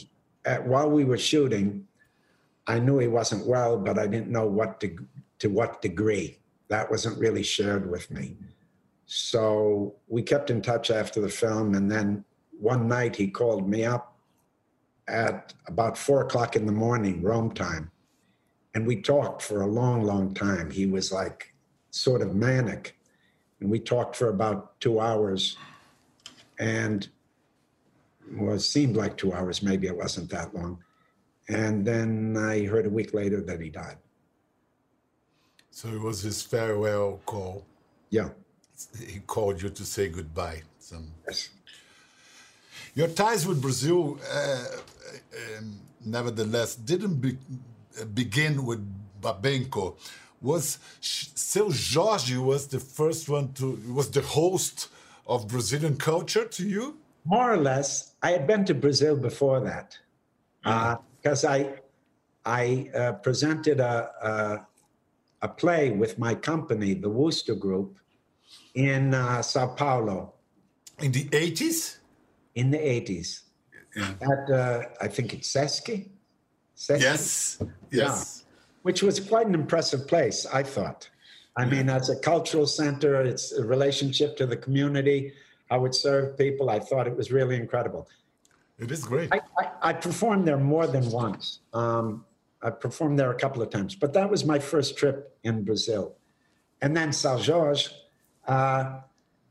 At, 0.44 0.66
while 0.66 0.90
we 0.90 1.04
were 1.04 1.16
shooting, 1.16 1.86
I 2.66 2.78
knew 2.78 2.98
he 2.98 3.08
wasn't 3.08 3.46
well, 3.46 3.78
but 3.78 3.98
I 3.98 4.06
didn't 4.06 4.28
know 4.28 4.46
what 4.46 4.80
to, 4.80 4.94
to 5.38 5.48
what 5.48 5.80
degree. 5.80 6.40
That 6.68 6.90
wasn't 6.90 7.18
really 7.18 7.42
shared 7.42 7.90
with 7.90 8.10
me. 8.10 8.36
So 9.06 9.94
we 10.08 10.22
kept 10.22 10.50
in 10.50 10.60
touch 10.60 10.90
after 10.90 11.22
the 11.22 11.28
film, 11.30 11.74
and 11.74 11.90
then 11.90 12.22
one 12.50 12.86
night 12.86 13.16
he 13.16 13.28
called 13.28 13.66
me 13.66 13.86
up 13.86 14.18
at 15.08 15.54
about 15.68 15.96
four 15.96 16.20
o'clock 16.20 16.54
in 16.54 16.66
the 16.66 16.72
morning, 16.72 17.22
Rome 17.22 17.54
time, 17.54 17.90
and 18.74 18.86
we 18.86 19.00
talked 19.00 19.40
for 19.40 19.62
a 19.62 19.66
long, 19.66 20.04
long 20.04 20.34
time. 20.34 20.70
He 20.70 20.84
was 20.84 21.10
like 21.10 21.54
sort 21.90 22.20
of 22.20 22.34
manic, 22.34 22.98
and 23.62 23.70
we 23.70 23.78
talked 23.78 24.16
for 24.16 24.28
about 24.28 24.78
two 24.80 24.98
hours, 24.98 25.56
and 26.58 27.08
well, 28.36 28.56
it 28.56 28.60
seemed 28.60 28.96
like 28.96 29.16
two 29.16 29.32
hours. 29.32 29.62
Maybe 29.62 29.86
it 29.86 29.96
wasn't 29.96 30.28
that 30.30 30.52
long. 30.54 30.78
And 31.48 31.84
then 31.84 32.36
I 32.36 32.64
heard 32.66 32.86
a 32.86 32.90
week 32.90 33.14
later 33.14 33.40
that 33.42 33.60
he 33.60 33.68
died. 33.70 33.98
so 35.70 35.88
it 35.88 36.00
was 36.00 36.22
his 36.22 36.42
farewell 36.42 37.20
call. 37.24 37.64
Yeah. 38.10 38.30
He 39.12 39.20
called 39.20 39.62
you 39.62 39.70
to 39.70 39.84
say 39.84 40.08
goodbye. 40.08 40.62
Some 40.78 41.06
Yes. 41.26 41.50
Your 42.94 43.08
ties 43.08 43.46
with 43.46 43.60
Brazil, 43.62 44.18
uh, 44.30 44.64
um, 45.58 45.80
nevertheless, 46.04 46.74
didn't 46.76 47.16
be, 47.24 47.38
uh, 48.00 48.04
begin 48.04 48.66
with 48.66 48.82
Babenco. 49.20 49.96
Was 50.42 50.78
Seu 51.00 51.70
Jorge 51.70 52.36
was 52.36 52.66
the 52.68 52.80
first 52.80 53.28
one 53.28 53.52
to 53.54 53.78
was 53.94 54.10
the 54.10 54.22
host 54.22 54.88
of 55.26 55.46
Brazilian 55.48 55.96
culture 55.96 56.44
to 56.46 56.62
you? 56.66 56.96
More 57.24 57.52
or 57.52 57.56
less, 57.56 58.14
I 58.22 58.30
had 58.32 58.46
been 58.46 58.64
to 58.64 58.74
Brazil 58.74 59.16
before 59.16 59.60
that 59.60 59.96
because 61.22 61.44
I 61.44 61.74
I 62.44 62.90
uh, 62.94 63.12
presented 63.12 63.78
a, 63.80 64.10
a 64.22 64.66
a 65.42 65.48
play 65.48 65.90
with 65.90 66.18
my 66.18 66.34
company, 66.34 66.94
the 66.94 67.08
Wooster 67.10 67.54
Group, 67.54 67.98
in 68.74 69.14
uh, 69.14 69.42
Sao 69.42 69.68
Paulo 69.74 70.34
In 71.00 71.12
the 71.12 71.28
eighties? 71.32 71.98
in 72.54 72.70
the 72.70 72.78
eighties. 72.78 73.42
At 73.96 74.50
uh, 74.50 74.82
I 75.00 75.08
think 75.08 75.34
it's 75.34 75.52
SESC. 75.52 76.08
SESC? 76.76 77.00
Yes. 77.00 77.62
Yes. 77.90 78.41
Which 78.82 79.02
was 79.02 79.20
quite 79.20 79.46
an 79.46 79.54
impressive 79.54 80.06
place, 80.08 80.46
I 80.46 80.62
thought. 80.62 81.08
I 81.56 81.66
mean, 81.66 81.88
as 81.88 82.08
a 82.08 82.18
cultural 82.18 82.66
center, 82.66 83.20
it's 83.22 83.52
a 83.52 83.64
relationship 83.64 84.36
to 84.38 84.46
the 84.46 84.56
community, 84.56 85.32
how 85.70 85.84
it 85.84 85.94
served 85.94 86.38
people. 86.38 86.70
I 86.70 86.80
thought 86.80 87.06
it 87.06 87.16
was 87.16 87.30
really 87.30 87.56
incredible. 87.56 88.08
It 88.78 88.90
is 88.90 89.04
great. 89.04 89.32
I, 89.32 89.40
I, 89.58 89.90
I 89.90 89.92
performed 89.92 90.48
there 90.48 90.58
more 90.58 90.86
than 90.86 91.10
once. 91.10 91.60
Um, 91.72 92.24
I 92.62 92.70
performed 92.70 93.18
there 93.18 93.30
a 93.30 93.34
couple 93.34 93.62
of 93.62 93.70
times, 93.70 93.94
but 93.94 94.12
that 94.14 94.30
was 94.30 94.44
my 94.44 94.58
first 94.58 94.96
trip 94.96 95.36
in 95.42 95.64
Brazil. 95.64 96.16
And 96.80 96.96
then 96.96 97.12
Seu 97.12 97.38
Jorge, 97.38 97.86
uh, 98.46 99.00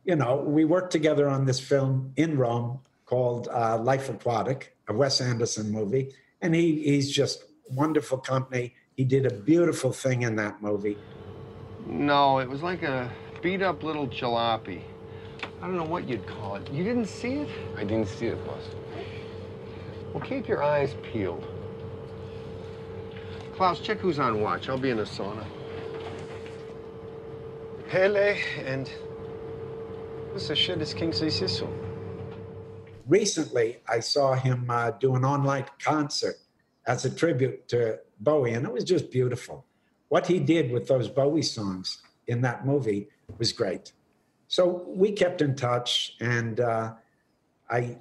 you 0.04 0.16
know, 0.16 0.38
we 0.38 0.66
worked 0.66 0.92
together 0.92 1.30
on 1.30 1.46
this 1.46 1.60
film 1.60 2.14
in 2.16 2.38
Rome 2.38 2.80
called 3.06 3.48
uh, 3.50 3.78
Life 3.78 4.10
Aquatic, 4.10 4.76
a 4.88 4.94
Wes 4.94 5.22
Anderson 5.22 5.72
movie. 5.72 6.14
And 6.42 6.56
he, 6.56 6.82
he's 6.84 7.12
just 7.12 7.44
wonderful 7.70 8.18
company. 8.18 8.76
He 9.02 9.06
did 9.06 9.26
a 9.26 9.34
beautiful 9.34 9.92
thing 9.92 10.22
in 10.22 10.36
that 10.36 10.62
movie. 10.62 10.96
No, 11.88 12.38
it 12.38 12.48
was 12.48 12.62
like 12.62 12.84
a 12.84 13.12
beat 13.42 13.64
up 13.64 13.82
little 13.82 14.06
jalopy. 14.06 14.84
I 15.60 15.66
don't 15.66 15.76
know 15.76 15.86
what 15.86 16.08
you'd 16.08 16.28
call 16.28 16.58
it. 16.58 16.72
You 16.72 16.84
didn't 16.84 17.08
see 17.08 17.34
it? 17.38 17.50
I 17.76 17.84
didn't 17.84 18.08
see 18.08 18.28
it, 18.28 18.46
boss. 18.46 18.62
Well, 20.14 20.24
keep 20.24 20.48
your 20.48 20.62
eyes 20.62 20.94
peeled. 21.02 21.44
Klaus, 23.56 23.80
check 23.80 23.98
who's 23.98 24.20
on 24.20 24.40
watch. 24.40 24.70
I'll 24.70 24.78
be 24.78 24.92
in 24.92 24.98
the 24.98 25.04
sauna. 25.04 25.48
Pele 27.88 28.38
and 28.64 28.88
Mr. 30.36 30.56
Shit 30.56 30.80
is 30.80 30.94
King 30.94 31.10
Sisu. 31.10 31.68
recently 33.08 33.80
I 33.90 34.00
saw 34.00 34.36
him 34.36 34.68
uh, 34.70 34.92
do 34.92 35.16
an 35.16 35.26
online 35.26 35.66
concert 35.80 36.36
as 36.86 37.04
a 37.06 37.10
tribute 37.10 37.68
to 37.70 38.00
Bowie, 38.22 38.54
and 38.54 38.66
it 38.66 38.72
was 38.72 38.84
just 38.84 39.12
beautiful. 39.12 39.66
What 40.10 40.28
he 40.28 40.40
did 40.40 40.72
with 40.72 40.88
those 40.88 41.10
Bowie 41.10 41.42
songs 41.42 42.02
in 42.28 42.42
that 42.42 42.66
movie 42.66 43.10
was 43.38 43.52
great. 43.52 43.94
So 44.48 44.84
we 44.88 45.12
kept 45.12 45.42
in 45.42 45.56
touch, 45.56 46.16
and 46.20 46.60
uh, 46.60 46.94
I, 47.70 47.98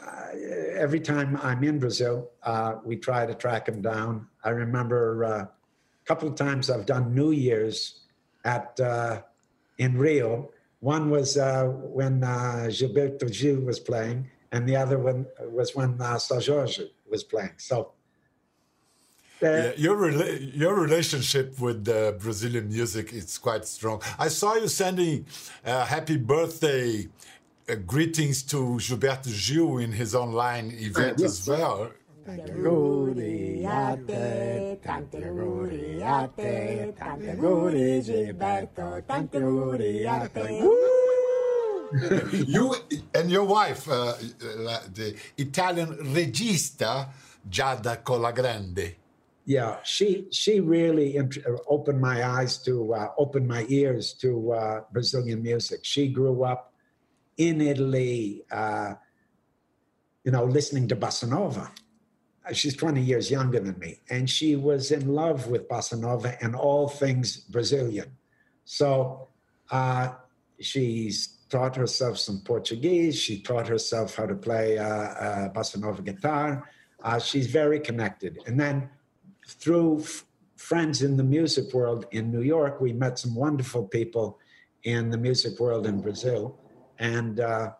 uh, 0.00 0.26
every 0.74 1.00
time 1.00 1.38
I'm 1.42 1.62
in 1.62 1.78
Brazil, 1.78 2.30
uh, 2.42 2.76
we 2.84 2.96
try 2.96 3.26
to 3.26 3.34
track 3.34 3.68
him 3.68 3.80
down. 3.82 4.26
I 4.42 4.50
remember 4.50 5.24
uh, 5.24 5.28
a 5.42 5.50
couple 6.06 6.28
of 6.28 6.34
times 6.34 6.70
I've 6.70 6.86
done 6.86 7.14
New 7.14 7.32
Year's 7.32 8.00
at 8.44 8.78
uh, 8.80 9.22
in 9.78 9.98
Rio. 9.98 10.50
One 10.80 11.10
was 11.10 11.36
uh, 11.36 11.64
when 11.64 12.24
uh, 12.24 12.66
Gilberto 12.68 13.30
Gil 13.30 13.60
was 13.60 13.78
playing, 13.78 14.30
and 14.52 14.66
the 14.66 14.76
other 14.76 14.98
one 14.98 15.26
was 15.50 15.76
when 15.76 16.00
uh, 16.00 16.18
Seu 16.18 16.40
Jorge 16.40 16.88
was 17.10 17.22
playing. 17.24 17.52
So, 17.58 17.92
uh, 19.42 19.46
Yeah, 19.46 19.72
your 19.76 19.96
rela- 19.96 20.56
your 20.56 20.74
relationship 20.74 21.58
with 21.60 21.88
uh, 21.88 22.12
Brazilian 22.12 22.68
music 22.68 23.12
is 23.12 23.38
quite 23.38 23.64
strong. 23.66 24.02
I 24.18 24.28
saw 24.28 24.54
you 24.54 24.68
sending 24.68 25.26
uh, 25.64 25.84
happy 25.86 26.16
birthday 26.16 27.08
uh, 27.68 27.74
greetings 27.86 28.42
to 28.44 28.78
Gilberto 28.78 29.30
Gil 29.30 29.78
in 29.78 29.92
his 29.92 30.14
online 30.14 30.70
event 30.76 31.18
yes. 31.18 31.30
as 31.40 31.48
well. 31.48 31.90
Guriate, 32.26 34.06
tante 34.82 35.18
guriate, 35.18 36.92
Gilberto, 38.02 39.02
tante. 39.06 39.38
You 42.46 42.72
and 43.14 43.30
your 43.32 43.44
wife, 43.44 43.88
uh, 43.88 44.14
the 44.94 45.16
Italian 45.38 45.88
regista 46.14 47.08
Giada 47.48 48.00
Colagrande. 48.04 48.99
Yeah, 49.50 49.78
she 49.82 50.28
she 50.30 50.60
really 50.60 51.16
int- 51.16 51.44
opened 51.66 52.00
my 52.00 52.24
eyes 52.24 52.56
to 52.58 52.94
uh, 52.94 53.08
open 53.18 53.48
my 53.48 53.66
ears 53.68 54.12
to 54.22 54.52
uh, 54.52 54.80
Brazilian 54.92 55.42
music. 55.42 55.80
She 55.82 56.06
grew 56.06 56.44
up 56.44 56.72
in 57.36 57.60
Italy, 57.60 58.44
uh, 58.52 58.94
you 60.22 60.30
know, 60.30 60.44
listening 60.44 60.86
to 60.86 60.94
bossa 60.94 61.28
nova. 61.28 61.68
Uh, 62.48 62.52
She's 62.52 62.76
20 62.76 63.02
years 63.02 63.28
younger 63.28 63.58
than 63.58 63.76
me, 63.80 63.98
and 64.08 64.30
she 64.30 64.54
was 64.54 64.92
in 64.92 65.08
love 65.08 65.48
with 65.48 65.68
bossa 65.68 65.98
nova 65.98 66.38
and 66.40 66.54
all 66.54 66.86
things 66.86 67.38
Brazilian. 67.38 68.16
So 68.64 69.26
uh, 69.72 70.12
she's 70.60 71.38
taught 71.48 71.74
herself 71.74 72.18
some 72.18 72.40
Portuguese. 72.44 73.18
She 73.18 73.42
taught 73.42 73.66
herself 73.66 74.14
how 74.14 74.26
to 74.26 74.36
play 74.36 74.78
uh, 74.78 74.84
uh, 74.86 75.48
bossa 75.52 75.80
nova 75.80 76.02
guitar. 76.02 76.70
Uh, 77.02 77.18
she's 77.18 77.48
very 77.48 77.80
connected. 77.80 78.38
And 78.46 78.60
then 78.60 78.88
through 79.50 80.00
f- 80.00 80.24
friends 80.56 81.02
in 81.02 81.16
the 81.16 81.24
music 81.24 81.72
world 81.74 82.06
in 82.12 82.30
New 82.30 82.42
York. 82.42 82.80
We 82.80 82.92
met 82.92 83.18
some 83.18 83.34
wonderful 83.34 83.84
people 83.86 84.38
in 84.84 85.10
the 85.10 85.18
music 85.18 85.58
world 85.60 85.86
in 85.86 86.00
Brazil, 86.00 86.56
and 86.98 87.40
uh, 87.40 87.72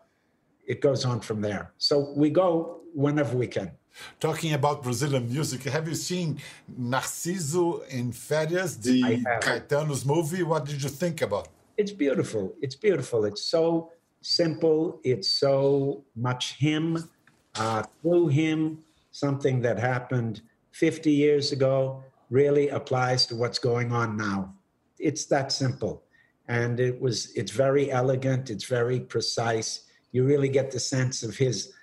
it 0.67 0.81
goes 0.81 1.05
on 1.05 1.19
from 1.19 1.41
there. 1.41 1.73
So 1.77 2.13
we 2.15 2.29
go 2.29 2.81
whenever 2.93 3.35
we 3.37 3.47
can. 3.47 3.71
Talking 4.19 4.53
about 4.53 4.83
Brazilian 4.83 5.29
music, 5.29 5.63
have 5.63 5.87
you 5.87 5.95
seen 5.95 6.39
Narciso 6.79 7.81
em 7.89 8.11
Férias, 8.11 8.81
the 8.81 9.01
Caetano's 9.41 10.05
movie? 10.05 10.43
What 10.43 10.65
did 10.65 10.81
you 10.81 10.89
think 10.89 11.21
about? 11.21 11.49
It's 11.77 11.91
beautiful. 11.91 12.53
It's 12.61 12.75
beautiful. 12.75 13.25
It's 13.25 13.43
so 13.43 13.91
simple. 14.21 14.99
It's 15.03 15.29
so 15.29 16.03
much 16.15 16.53
him, 16.57 17.09
uh, 17.55 17.83
through 18.01 18.27
him, 18.29 18.79
something 19.11 19.61
that 19.61 19.77
happened 19.77 20.41
50 20.71 21.11
years 21.11 21.51
ago 21.51 22.03
really 22.29 22.69
applies 22.69 23.25
to 23.27 23.35
what's 23.35 23.59
going 23.59 23.91
on 23.91 24.17
now. 24.17 24.53
It's 24.99 25.25
that 25.25 25.51
simple. 25.51 26.03
And 26.47 26.79
it 26.79 26.99
was, 26.99 27.31
it's 27.35 27.51
very 27.51 27.91
elegant, 27.91 28.49
it's 28.49 28.65
very 28.65 28.99
precise. 28.99 29.81
You 30.11 30.25
really 30.25 30.49
get 30.49 30.71
the 30.71 30.79
sense 30.79 31.23
of 31.23 31.37
his, 31.37 31.73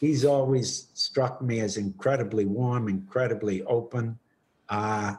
he's 0.00 0.24
always 0.24 0.88
struck 0.94 1.40
me 1.42 1.60
as 1.60 1.76
incredibly 1.76 2.44
warm, 2.44 2.88
incredibly 2.88 3.62
open, 3.64 4.18
uh, 4.68 5.14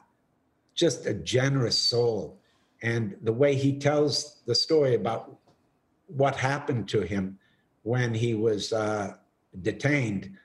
just 0.76 1.06
a 1.06 1.14
generous 1.14 1.78
soul. 1.78 2.40
And 2.82 3.16
the 3.22 3.34
way 3.34 3.56
he 3.56 3.80
tells 3.80 4.42
the 4.46 4.56
story 4.56 4.96
about 4.96 5.38
what 6.08 6.36
happened 6.36 6.90
to 6.90 7.02
him 7.02 7.40
when 7.84 8.14
he 8.14 8.34
was 8.34 8.74
uh, 8.74 9.16
detained, 9.62 10.36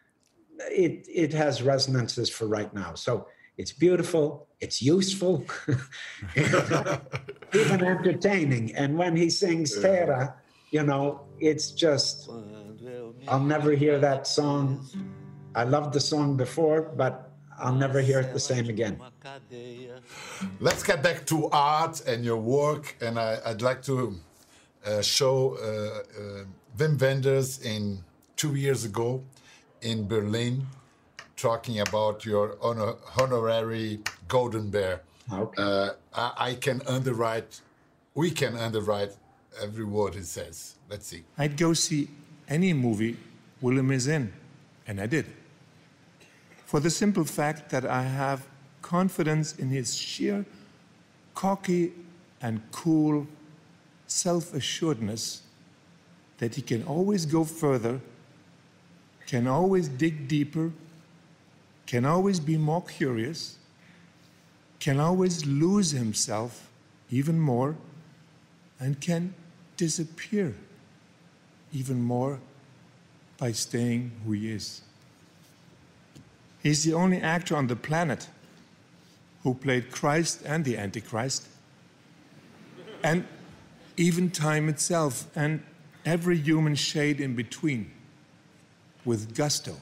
it, 0.70 1.06
it 1.12 1.32
has 1.32 1.62
resonances 1.62 2.28
for 2.28 2.46
right 2.46 2.72
now. 2.74 2.94
So 2.94 3.26
it's 3.56 3.72
beautiful, 3.72 4.46
it's 4.60 4.80
useful, 4.80 5.44
even 6.36 7.84
entertaining. 7.84 8.74
And 8.74 8.96
when 8.96 9.16
he 9.16 9.30
sings 9.30 9.78
Terra, 9.80 10.34
you 10.70 10.82
know, 10.82 11.22
it's 11.40 11.70
just, 11.72 12.30
I'll 13.26 13.40
never 13.40 13.72
hear 13.72 13.98
that 13.98 14.26
song. 14.26 14.86
I 15.54 15.64
loved 15.64 15.92
the 15.92 16.00
song 16.00 16.36
before, 16.36 16.82
but 16.96 17.32
I'll 17.58 17.74
never 17.74 18.00
hear 18.00 18.20
it 18.20 18.32
the 18.32 18.40
same 18.40 18.68
again. 18.68 19.00
Let's 20.60 20.82
get 20.82 21.02
back 21.02 21.26
to 21.26 21.48
art 21.50 22.00
and 22.06 22.24
your 22.24 22.36
work. 22.36 22.96
And 23.00 23.18
I, 23.18 23.38
would 23.46 23.62
like 23.62 23.82
to 23.82 24.14
uh, 24.86 25.02
show 25.02 25.56
uh, 25.56 26.20
uh, 26.20 26.44
Wim 26.76 27.00
Wenders 27.00 27.60
in 27.62 28.04
two 28.36 28.54
years 28.54 28.84
ago 28.84 29.24
in 29.82 30.06
Berlin 30.06 30.66
talking 31.36 31.80
about 31.80 32.24
your 32.24 32.56
honor, 32.60 32.94
honorary 33.18 34.00
Golden 34.26 34.70
Bear. 34.70 35.02
Okay. 35.32 35.62
Uh, 35.62 35.90
I, 36.14 36.32
I, 36.38 36.54
can 36.54 36.82
underwrite, 36.86 37.60
we 38.14 38.30
can 38.30 38.56
underwrite 38.56 39.12
every 39.62 39.84
word 39.84 40.14
he 40.14 40.22
says. 40.22 40.74
Let's 40.90 41.06
see. 41.06 41.24
I'd 41.36 41.56
go 41.56 41.72
see 41.74 42.08
any 42.48 42.72
movie 42.72 43.16
Willem 43.60 43.90
is 43.90 44.06
in, 44.06 44.32
and 44.86 45.00
I 45.00 45.06
did. 45.06 45.26
For 46.64 46.80
the 46.80 46.90
simple 46.90 47.24
fact 47.24 47.70
that 47.70 47.84
I 47.84 48.02
have 48.02 48.46
confidence 48.82 49.56
in 49.56 49.68
his 49.68 49.94
sheer 49.94 50.44
cocky 51.34 51.92
and 52.40 52.60
cool 52.72 53.26
self 54.06 54.54
assuredness 54.54 55.42
that 56.38 56.54
he 56.54 56.62
can 56.62 56.82
always 56.84 57.26
go 57.26 57.44
further, 57.44 58.00
can 59.28 59.46
always 59.46 59.88
dig 59.88 60.26
deeper, 60.26 60.72
can 61.86 62.06
always 62.06 62.40
be 62.40 62.56
more 62.56 62.82
curious, 62.82 63.58
can 64.80 64.98
always 64.98 65.44
lose 65.44 65.90
himself 65.90 66.70
even 67.10 67.38
more, 67.38 67.76
and 68.80 68.98
can 69.02 69.34
disappear 69.76 70.54
even 71.74 72.00
more 72.00 72.40
by 73.36 73.52
staying 73.52 74.10
who 74.24 74.32
he 74.32 74.50
is. 74.50 74.80
He's 76.62 76.82
the 76.84 76.94
only 76.94 77.20
actor 77.20 77.54
on 77.54 77.66
the 77.66 77.76
planet 77.76 78.28
who 79.42 79.52
played 79.52 79.90
Christ 79.90 80.42
and 80.46 80.64
the 80.64 80.78
Antichrist, 80.78 81.46
and 83.02 83.26
even 83.98 84.30
time 84.30 84.70
itself, 84.70 85.26
and 85.36 85.62
every 86.06 86.38
human 86.38 86.74
shade 86.74 87.20
in 87.20 87.34
between, 87.34 87.90
with 89.04 89.34
gusto 89.34 89.76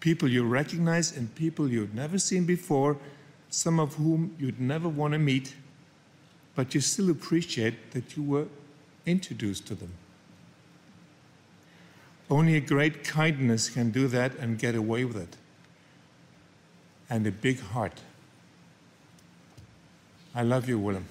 people 0.00 0.28
you 0.28 0.44
recognize 0.44 1.16
and 1.16 1.34
people 1.34 1.68
you've 1.68 1.94
never 1.94 2.18
seen 2.18 2.44
before, 2.44 2.96
some 3.50 3.80
of 3.80 3.94
whom 3.94 4.34
you'd 4.38 4.60
never 4.60 4.88
want 4.88 5.12
to 5.12 5.18
meet, 5.18 5.54
but 6.54 6.74
you 6.74 6.80
still 6.80 7.10
appreciate 7.10 7.92
that 7.92 8.16
you 8.16 8.22
were 8.22 8.46
introduced 9.06 9.66
to 9.66 9.74
them. 9.74 9.92
Only 12.30 12.56
a 12.56 12.60
great 12.60 13.04
kindness 13.04 13.70
can 13.70 13.90
do 13.90 14.06
that 14.08 14.36
and 14.38 14.58
get 14.58 14.74
away 14.74 15.04
with 15.04 15.16
it. 15.16 15.36
And 17.08 17.26
a 17.26 17.32
big 17.32 17.60
heart. 17.60 18.00
I 20.34 20.42
love 20.42 20.68
you, 20.68 20.78
Willem. 20.78 21.06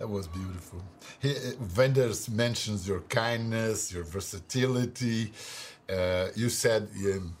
That 0.00 0.08
was 0.08 0.26
beautiful. 0.28 0.82
He, 1.20 1.34
Wenders 1.76 2.30
mentions 2.30 2.88
your 2.88 3.00
kindness, 3.00 3.92
your 3.92 4.04
versatility. 4.04 5.30
Uh, 5.86 6.28
you 6.34 6.48
said 6.48 6.88
um, 7.04 7.36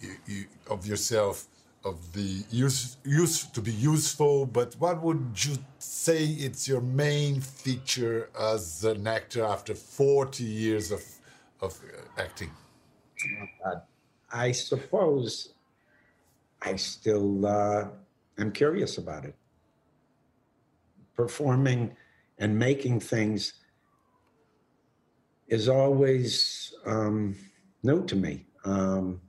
you, 0.00 0.16
you, 0.26 0.44
of 0.70 0.86
yourself 0.86 1.44
of 1.84 2.14
the 2.14 2.42
use, 2.50 2.96
use 3.04 3.44
to 3.44 3.60
be 3.60 3.72
useful, 3.72 4.46
but 4.46 4.76
what 4.78 5.02
would 5.02 5.32
you 5.36 5.58
say 5.78 6.24
it's 6.24 6.66
your 6.66 6.80
main 6.80 7.42
feature 7.42 8.30
as 8.40 8.82
an 8.84 9.06
actor 9.06 9.44
after 9.44 9.74
40 9.74 10.44
years 10.44 10.90
of, 10.90 11.04
of 11.60 11.78
acting? 12.16 12.50
Uh, 13.66 13.80
I 14.32 14.52
suppose 14.52 15.50
I 16.62 16.76
still 16.76 17.44
uh, 17.44 17.88
am 18.38 18.52
curious 18.52 18.96
about 18.96 19.26
it 19.26 19.37
performing 21.18 21.96
and 22.38 22.56
making 22.56 23.00
things 23.00 23.54
is 25.48 25.68
always 25.68 26.72
um, 26.86 27.34
new 27.82 28.06
to 28.06 28.14
me. 28.14 28.46
Um, 28.64 29.20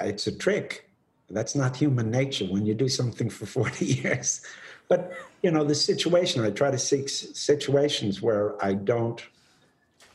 it's 0.00 0.26
a 0.26 0.36
trick. 0.36 0.88
That's 1.28 1.54
not 1.54 1.76
human 1.76 2.10
nature 2.10 2.46
when 2.46 2.64
you 2.64 2.72
do 2.72 2.88
something 2.88 3.28
for 3.28 3.44
40 3.58 3.84
years. 3.84 4.40
But, 4.88 5.12
you 5.42 5.50
know, 5.50 5.64
the 5.64 5.74
situation, 5.74 6.42
I 6.42 6.50
try 6.50 6.70
to 6.70 6.78
seek 6.78 7.10
situations 7.10 8.22
where 8.22 8.54
I 8.64 8.72
don't 8.72 9.20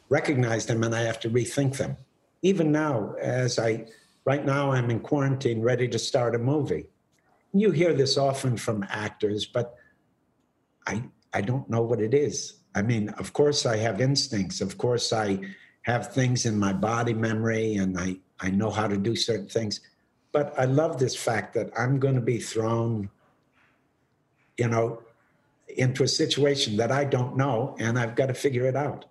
recognize 0.10 0.66
them 0.66 0.84
and 0.84 0.96
I 0.96 1.02
have 1.02 1.20
to 1.20 1.30
rethink 1.30 1.78
them. 1.78 1.96
Even 2.42 2.72
now, 2.72 3.14
as 3.22 3.60
I, 3.60 3.86
right 4.26 4.44
now, 4.44 4.72
I'm 4.72 4.90
in 4.90 5.02
quarantine 5.02 5.62
ready 5.62 5.88
to 5.90 6.00
start 6.00 6.34
a 6.34 6.40
movie. 6.40 6.88
You 7.54 7.70
hear 7.70 7.94
this 7.94 8.18
often 8.18 8.58
from 8.58 8.84
actors, 8.90 9.46
but 9.46 9.76
I, 10.88 11.04
I 11.34 11.42
don't 11.42 11.70
know 11.70 11.82
what 11.82 12.02
it 12.02 12.14
is. 12.14 12.56
I 12.76 12.82
mean, 12.82 13.10
of 13.10 13.34
course, 13.34 13.66
I 13.66 13.78
have 13.78 14.02
instincts. 14.02 14.62
Of 14.62 14.78
course, 14.78 15.12
I 15.12 15.40
have 15.84 16.14
things 16.14 16.46
in 16.46 16.58
my 16.58 16.74
body 16.74 17.14
memory 17.14 17.76
and 17.76 18.00
I, 18.00 18.18
I 18.40 18.50
know 18.52 18.70
how 18.70 18.88
to 18.88 18.98
do 18.98 19.16
certain 19.16 19.48
things. 19.48 19.82
But 20.32 20.58
I 20.58 20.66
love 20.66 20.98
this 20.98 21.16
fact 21.16 21.54
that 21.56 21.72
I'm 21.78 22.00
going 22.00 22.16
to 22.16 22.22
be 22.22 22.40
thrown, 22.40 23.10
you 24.58 24.68
know, 24.68 25.02
into 25.68 26.04
a 26.04 26.08
situation 26.08 26.78
that 26.78 26.92
I 26.92 27.04
don't 27.04 27.36
know 27.36 27.76
and 27.80 27.98
I've 28.00 28.16
got 28.16 28.28
to 28.28 28.34
figure 28.34 28.66
it 28.66 28.76
out. 28.76 29.06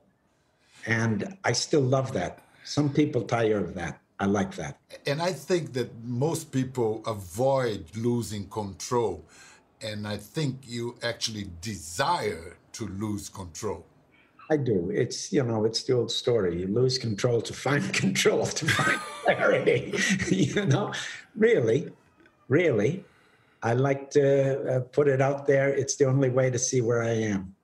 And 0.87 1.37
I 1.45 1.53
still 1.53 1.83
love 1.83 2.13
that. 2.15 2.41
Some 2.65 2.91
people 2.91 3.23
tire 3.23 3.59
of 3.59 3.75
that. 3.75 4.01
I 4.19 4.27
like 4.27 4.55
that. 4.57 4.79
And 5.07 5.21
I 5.23 5.33
think 5.33 5.73
that 5.75 5.91
most 6.05 6.53
people 6.53 7.03
avoid 7.07 7.85
losing 7.97 8.49
control 8.49 9.25
and 9.83 10.07
I 10.07 10.17
think 10.17 10.61
you 10.63 10.97
actually 11.03 11.51
desire 11.61 12.57
to 12.73 12.87
lose 12.87 13.29
control. 13.29 13.87
I 14.51 14.57
do. 14.57 14.91
It's 14.93 15.33
you 15.33 15.45
know, 15.45 15.65
it's 15.65 15.85
the 15.85 15.95
old 15.95 16.11
story. 16.11 16.61
You 16.61 16.67
lose 16.67 16.99
control 16.99 17.41
to 17.43 17.53
find 17.53 17.93
control 18.05 18.47
to 18.47 18.67
find 18.67 19.01
clarity. 19.25 19.95
you 20.29 20.67
know, 20.67 20.93
really, 21.37 21.91
really, 22.49 23.05
I 23.63 23.75
like 23.75 24.11
to 24.13 24.77
uh, 24.77 24.81
put 24.81 25.07
it 25.07 25.21
out 25.21 25.47
there. 25.47 25.69
It's 25.69 25.97
the 25.97 26.07
only 26.07 26.31
way 26.31 26.51
to 26.51 26.59
see 26.59 26.81
where 26.81 27.03
I 27.03 27.15
am. 27.35 27.55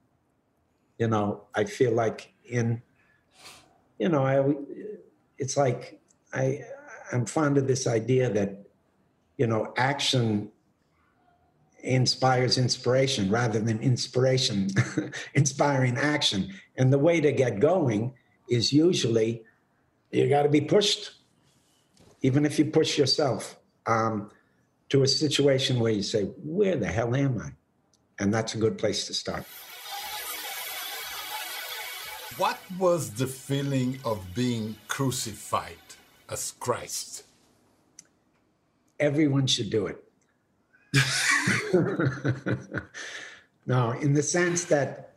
You 0.98 1.08
know, 1.08 1.44
I 1.54 1.64
feel 1.64 1.92
like 1.92 2.32
in, 2.44 2.82
you 3.98 4.08
know, 4.08 4.24
I, 4.24 4.54
it's 5.38 5.56
like 5.56 6.00
I, 6.32 6.64
I'm 7.12 7.24
fond 7.26 7.56
of 7.58 7.66
this 7.66 7.86
idea 7.86 8.30
that, 8.30 8.66
you 9.36 9.46
know, 9.46 9.72
action 9.76 10.50
inspires 11.80 12.58
inspiration 12.58 13.30
rather 13.30 13.60
than 13.60 13.80
inspiration 13.80 14.68
inspiring 15.34 15.96
action. 15.96 16.52
And 16.76 16.92
the 16.92 16.98
way 16.98 17.20
to 17.20 17.32
get 17.32 17.60
going 17.60 18.14
is 18.48 18.72
usually 18.72 19.44
you 20.10 20.28
got 20.28 20.42
to 20.42 20.48
be 20.48 20.60
pushed, 20.60 21.12
even 22.22 22.46
if 22.46 22.58
you 22.58 22.66
push 22.66 22.96
yourself, 22.96 23.56
um, 23.86 24.30
to 24.88 25.02
a 25.02 25.08
situation 25.08 25.80
where 25.80 25.92
you 25.92 26.02
say, 26.02 26.24
Where 26.42 26.76
the 26.76 26.86
hell 26.86 27.14
am 27.14 27.38
I? 27.38 27.50
And 28.18 28.32
that's 28.32 28.54
a 28.54 28.58
good 28.58 28.78
place 28.78 29.06
to 29.08 29.14
start. 29.14 29.44
What 32.38 32.58
was 32.78 33.12
the 33.12 33.26
feeling 33.26 33.98
of 34.04 34.34
being 34.34 34.76
crucified 34.88 35.76
as 36.28 36.52
Christ? 36.52 37.24
Everyone 39.00 39.46
should 39.46 39.70
do 39.70 39.86
it. 39.86 40.05
no, 43.66 43.92
in 43.92 44.12
the 44.12 44.22
sense 44.22 44.64
that 44.64 45.12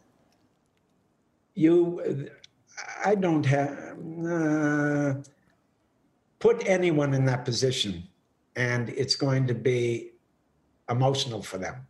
you, 1.55 2.29
I 3.05 3.15
don't 3.15 3.45
have, 3.45 3.97
uh, 4.25 5.13
put 6.39 6.63
anyone 6.65 7.13
in 7.13 7.25
that 7.25 7.45
position 7.45 8.03
and 8.55 8.89
it's 8.89 9.15
going 9.15 9.47
to 9.47 9.53
be 9.53 10.11
emotional 10.89 11.41
for 11.41 11.57
them. 11.57 11.87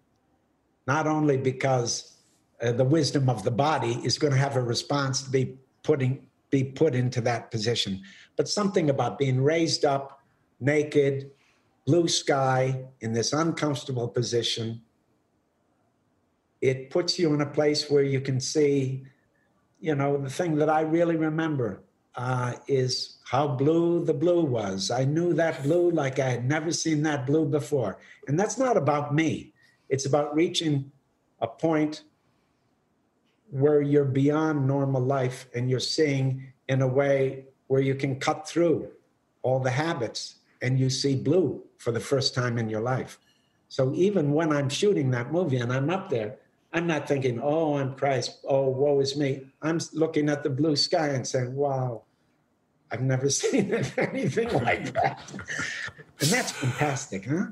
Not 0.88 1.08
only 1.08 1.38
because 1.38 2.18
uh, 2.62 2.72
the 2.74 2.84
wisdom 2.84 3.30
of 3.30 3.44
the 3.44 3.52
body 3.52 4.00
is 4.04 4.18
going 4.18 4.34
to 4.34 4.40
have 4.40 4.56
a 4.56 4.62
response 4.62 5.22
to 5.24 5.30
be 5.30 5.56
putting 5.84 6.26
be 6.52 6.64
put 6.64 6.96
into 6.96 7.22
that 7.22 7.52
position, 7.52 8.02
but 8.36 8.50
something 8.50 8.90
about 8.90 9.20
being 9.20 9.40
raised 9.40 9.86
up 9.86 10.24
naked, 10.60 11.30
blue 11.90 12.08
sky 12.08 12.86
in 13.02 13.14
this 13.14 13.34
uncomfortable 13.34 14.08
position. 14.08 14.80
It 16.62 16.92
puts 16.92 17.18
you 17.18 17.34
in 17.34 17.42
a 17.42 17.48
place 17.48 17.90
where 17.90 18.04
you 18.04 18.22
can 18.22 18.40
see, 18.40 19.06
you 19.80 19.96
know, 19.96 20.22
the 20.22 20.30
thing 20.30 20.54
that 20.58 20.70
I 20.70 20.82
really 20.82 21.16
remember 21.16 21.82
uh, 22.14 22.54
is 22.68 23.18
how 23.26 23.48
blue 23.48 24.06
the 24.06 24.14
blue 24.14 24.44
was. 24.44 24.92
I 24.92 25.04
knew 25.04 25.34
that 25.34 25.64
blue 25.64 25.90
like 25.90 26.20
I 26.20 26.30
had 26.30 26.48
never 26.48 26.72
seen 26.72 27.02
that 27.04 27.26
blue 27.26 27.46
before. 27.46 27.98
And 28.28 28.40
that's 28.40 28.60
not 28.60 28.78
about 28.78 29.16
me, 29.16 29.54
it's 29.90 30.06
about 30.06 30.36
reaching 30.36 30.92
a 31.42 31.48
point 31.48 32.04
where 33.50 33.82
you're 33.82 34.14
beyond 34.24 34.68
normal 34.68 35.02
life 35.02 35.48
and 35.56 35.72
you're 35.72 35.80
seeing 35.98 36.54
in 36.68 36.84
a 36.84 36.88
way 36.88 37.46
where 37.66 37.82
you 37.82 37.96
can 37.96 38.20
cut 38.20 38.48
through 38.48 38.92
all 39.42 39.60
the 39.60 39.72
habits 39.72 40.39
and 40.62 40.80
you 40.80 40.90
see 40.90 41.16
blue 41.16 41.64
for 41.78 41.92
the 41.92 42.00
first 42.00 42.34
time 42.36 42.58
in 42.58 42.70
your 42.70 42.82
life. 42.82 43.20
So 43.70 43.94
even 43.94 44.34
when 44.34 44.52
I'm 44.52 44.70
shooting 44.70 45.12
that 45.12 45.32
movie 45.32 45.58
and 45.58 45.72
I'm 45.72 45.90
up 45.90 46.10
there, 46.10 46.38
I'm 46.74 46.86
not 46.86 47.08
thinking, 47.08 47.40
oh, 47.42 47.78
I'm 47.78 47.96
Christ, 47.96 48.40
oh, 48.48 48.70
woe 48.70 49.00
is 49.00 49.18
me. 49.18 49.48
I'm 49.62 49.80
looking 49.94 50.30
at 50.30 50.44
the 50.44 50.50
blue 50.50 50.76
sky 50.76 51.10
and 51.10 51.26
saying, 51.26 51.56
wow, 51.56 52.04
I've 52.92 53.02
never 53.02 53.30
seen 53.42 53.74
anything 53.98 54.50
like 54.50 54.94
that. 54.94 55.22
and 56.20 56.30
that's 56.30 56.52
fantastic, 56.52 57.26
huh? 57.26 57.48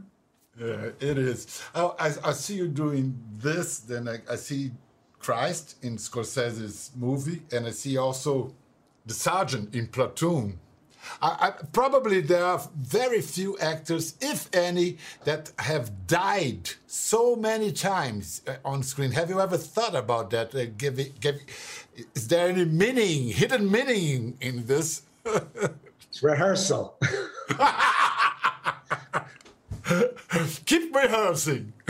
Yeah, 0.59 0.89
it 0.99 1.17
is. 1.17 1.61
Oh, 1.75 1.95
I, 1.99 2.13
I 2.23 2.33
see 2.33 2.55
you 2.55 2.67
doing 2.67 3.19
this, 3.37 3.79
then 3.79 4.07
I, 4.07 4.19
I 4.31 4.35
see 4.35 4.71
Christ 5.19 5.75
in 5.83 5.97
Scorsese's 5.97 6.91
movie, 6.95 7.43
and 7.51 7.67
I 7.67 7.71
see 7.71 7.97
also 7.97 8.55
the 9.05 9.13
sergeant 9.13 9.75
in 9.75 9.87
Platoon. 9.87 10.59
I, 11.21 11.47
I, 11.47 11.51
probably 11.71 12.21
there 12.21 12.45
are 12.45 12.61
very 12.75 13.21
few 13.21 13.57
actors, 13.59 14.15
if 14.21 14.53
any, 14.53 14.97
that 15.23 15.51
have 15.59 16.07
died 16.07 16.71
so 16.85 17.35
many 17.35 17.71
times 17.71 18.41
uh, 18.47 18.55
on 18.63 18.83
screen. 18.83 19.11
Have 19.11 19.29
you 19.29 19.41
ever 19.41 19.57
thought 19.57 19.95
about 19.95 20.29
that? 20.31 20.53
Uh, 20.53 20.65
give, 20.77 20.97
give, 21.19 21.39
is 22.15 22.27
there 22.27 22.49
any 22.49 22.65
meaning, 22.65 23.29
hidden 23.29 23.71
meaning 23.71 24.37
in 24.41 24.65
this? 24.65 25.03
it's 25.25 26.21
rehearsal. 26.23 26.97
Keep 30.65 30.95
rehearsing. 30.95 31.73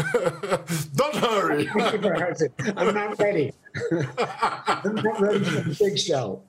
Don't 0.95 1.15
hurry. 1.15 1.65
Keep 1.65 2.03
rehearsing. 2.03 2.49
I'm 2.75 2.93
not 2.93 3.17
ready. 3.19 3.51
I'm 3.91 4.95
not 4.95 5.19
ready 5.19 5.43
for 5.43 5.61
the 5.61 5.75
big 5.79 5.97
show. 5.97 6.43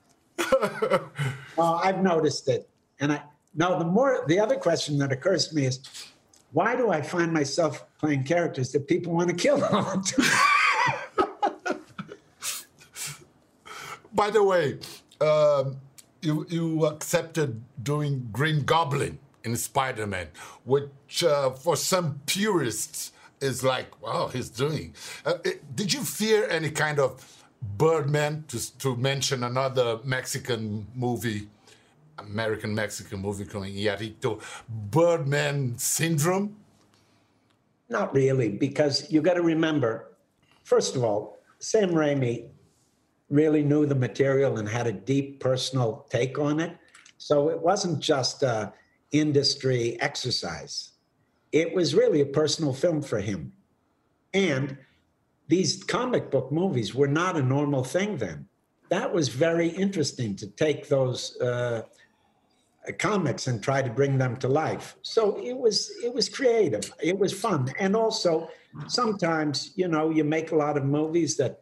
Uh, 1.58 1.74
I've 1.74 2.02
noticed 2.02 2.48
it, 2.48 2.68
and 3.00 3.12
I 3.12 3.22
now 3.54 3.78
the 3.78 3.84
more 3.84 4.24
the 4.28 4.38
other 4.38 4.56
question 4.56 4.96
that 4.98 5.10
occurs 5.12 5.48
to 5.48 5.54
me 5.56 5.66
is, 5.66 5.80
why 6.52 6.76
do 6.76 6.90
I 6.90 7.02
find 7.02 7.32
myself 7.32 7.84
playing 7.98 8.24
characters 8.24 8.72
that 8.72 8.86
people 8.86 9.12
want 9.12 9.28
to 9.28 9.34
kill 9.34 9.64
all? 9.72 10.02
By 14.14 14.30
the 14.30 14.42
way, 14.42 14.78
um, 15.20 15.76
you 16.22 16.46
you 16.48 16.86
accepted 16.86 17.60
doing 17.82 18.28
Green 18.32 18.64
Goblin 18.64 19.18
in 19.44 19.56
Spider 19.56 20.06
Man, 20.06 20.28
which 20.64 21.24
uh, 21.24 21.50
for 21.50 21.76
some 21.76 22.20
purists 22.26 23.12
is 23.40 23.62
like, 23.62 24.00
wow, 24.02 24.28
he's 24.28 24.48
doing. 24.48 24.94
Uh, 25.24 25.34
it, 25.44 25.76
did 25.76 25.92
you 25.92 26.02
fear 26.02 26.48
any 26.48 26.70
kind 26.70 26.98
of 26.98 27.38
Birdman, 27.76 28.44
to, 28.48 28.78
to 28.78 28.96
mention 28.96 29.44
another 29.44 30.00
Mexican 30.04 30.87
movie, 30.94 31.48
American 32.18 32.74
Mexican 32.74 33.20
movie 33.20 33.44
coming, 33.44 33.74
Iñárritu, 33.74 34.40
Birdman 34.68 35.76
syndrome? 35.78 36.57
Not 37.88 38.14
really, 38.14 38.50
because 38.50 39.11
you 39.11 39.22
got 39.22 39.35
to 39.35 39.42
remember, 39.42 40.16
first 40.64 40.96
of 40.96 41.04
all, 41.04 41.38
Sam 41.59 41.90
Raimi 41.90 42.48
really 43.31 43.62
knew 43.62 43.87
the 43.87 43.94
material 43.94 44.59
and 44.59 44.68
had 44.68 44.87
a 44.87 44.92
deep 44.92 45.40
personal 45.40 46.07
take 46.11 46.38
on 46.38 46.61
it. 46.61 46.76
So 47.18 47.48
it 47.50 47.61
wasn't 47.61 48.00
just 48.00 48.42
a 48.42 48.72
industry 49.12 50.00
exercise. 50.00 50.92
It 51.52 51.74
was 51.74 51.94
really 51.94 52.20
a 52.20 52.26
personal 52.26 52.72
film 52.72 53.02
for 53.02 53.20
him. 53.20 53.52
And 54.35 54.76
these 55.48 55.82
comic 55.82 56.30
book 56.30 56.52
movies 56.52 56.94
were 56.94 57.08
not 57.08 57.37
a 57.37 57.42
normal 57.42 57.82
thing 57.82 58.18
then. 58.18 58.46
That 58.90 59.12
was 59.12 59.28
very 59.28 59.68
interesting 59.68 60.37
to 60.37 60.46
take 60.46 60.88
those 60.88 61.38
uh, 61.40 61.82
comics 62.98 63.46
and 63.46 63.62
try 63.62 63.82
to 63.82 63.90
bring 63.90 64.18
them 64.18 64.37
to 64.38 64.48
life. 64.48 64.96
So 65.02 65.38
it 65.42 65.56
was 65.56 65.90
it 66.02 66.14
was 66.14 66.28
creative. 66.28 66.92
It 67.02 67.18
was 67.18 67.32
fun, 67.32 67.72
and 67.78 67.96
also 67.96 68.48
sometimes 68.87 69.72
you 69.74 69.88
know 69.88 70.11
you 70.11 70.24
make 70.24 70.52
a 70.52 70.56
lot 70.56 70.76
of 70.76 70.84
movies 70.84 71.37
that 71.37 71.61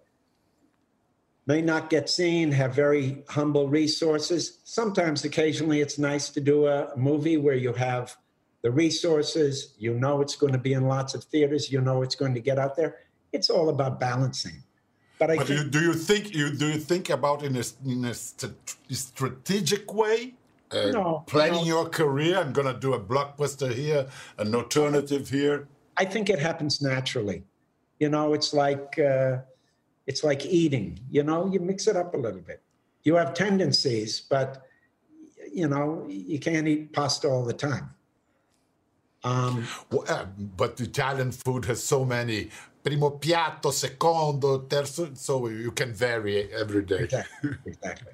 may 1.47 1.63
not 1.63 1.91
get 1.91 2.11
seen, 2.11 2.51
have 2.53 2.75
very 2.75 3.23
humble 3.29 3.69
resources. 3.69 4.59
Sometimes, 4.65 5.25
occasionally, 5.25 5.81
it's 5.81 5.99
nice 5.99 6.29
to 6.31 6.41
do 6.41 6.67
a 6.67 6.97
movie 6.97 7.37
where 7.37 7.55
you 7.55 7.73
have 7.73 8.17
the 8.63 8.71
resources, 8.73 9.75
you 9.79 9.95
know 9.95 10.21
it's 10.21 10.35
going 10.35 10.53
to 10.53 10.59
be 10.59 10.73
in 10.73 10.89
lots 10.89 11.15
of 11.15 11.23
theaters, 11.23 11.71
you 11.71 11.81
know 11.81 12.03
it's 12.03 12.17
going 12.17 12.35
to 12.35 12.41
get 12.41 12.59
out 12.59 12.75
there. 12.75 12.97
It's 13.37 13.51
all 13.51 13.69
about 13.69 14.01
balancing. 14.01 14.63
But, 15.19 15.31
I 15.31 15.37
but 15.37 15.47
think, 15.47 15.59
do, 15.59 15.65
you, 15.65 15.71
do 15.71 15.81
you 15.89 15.95
think 16.09 16.35
you 16.35 16.47
do 16.63 16.67
you 16.73 16.79
think 16.79 17.11
about 17.11 17.43
in 17.43 17.55
a, 17.57 17.65
in 17.87 18.05
a 18.05 18.15
strategic 18.15 19.85
way? 19.93 20.35
Uh, 20.71 20.91
no, 20.91 21.25
planning 21.27 21.65
no. 21.67 21.75
your 21.75 21.89
career. 21.89 22.39
I'm 22.39 22.53
going 22.53 22.67
to 22.75 22.79
do 22.87 22.95
a 22.95 23.01
blockbuster 23.01 23.73
here, 23.73 24.09
an 24.39 24.55
alternative 24.55 25.29
here. 25.31 25.69
I 25.97 26.05
think 26.05 26.29
it 26.29 26.41
happens 26.41 26.83
naturally. 26.83 27.45
You 28.01 28.09
know, 28.09 28.35
it's 28.35 28.53
like 28.53 28.99
uh, 28.99 29.39
it's 30.07 30.23
like 30.25 30.45
eating. 30.45 30.99
You 31.11 31.23
know, 31.23 31.41
you 31.53 31.61
mix 31.61 31.87
it 31.87 31.97
up 31.97 32.15
a 32.15 32.21
little 32.27 32.41
bit. 32.41 32.61
You 33.05 33.15
have 33.15 33.33
tendencies, 33.35 34.21
but 34.21 34.67
you 35.53 35.69
know, 35.69 36.05
you 36.09 36.39
can't 36.39 36.67
eat 36.69 36.93
pasta 36.93 37.29
all 37.29 37.45
the 37.45 37.59
time. 37.69 37.91
Um, 39.25 39.67
well, 39.91 40.05
uh, 40.09 40.27
but 40.57 40.81
Italian 40.81 41.33
food 41.33 41.65
has 41.65 41.83
so 41.83 42.05
many 42.05 42.51
primo 42.87 43.11
piatto, 43.19 43.73
secondo, 43.73 44.61
terzo, 44.69 45.17
so 45.17 45.49
you 45.49 45.73
can 45.73 45.93
vary 45.93 46.49
every 46.53 46.85
day. 46.85 47.01
Exactly. 47.01 47.51
exactly. 47.67 48.13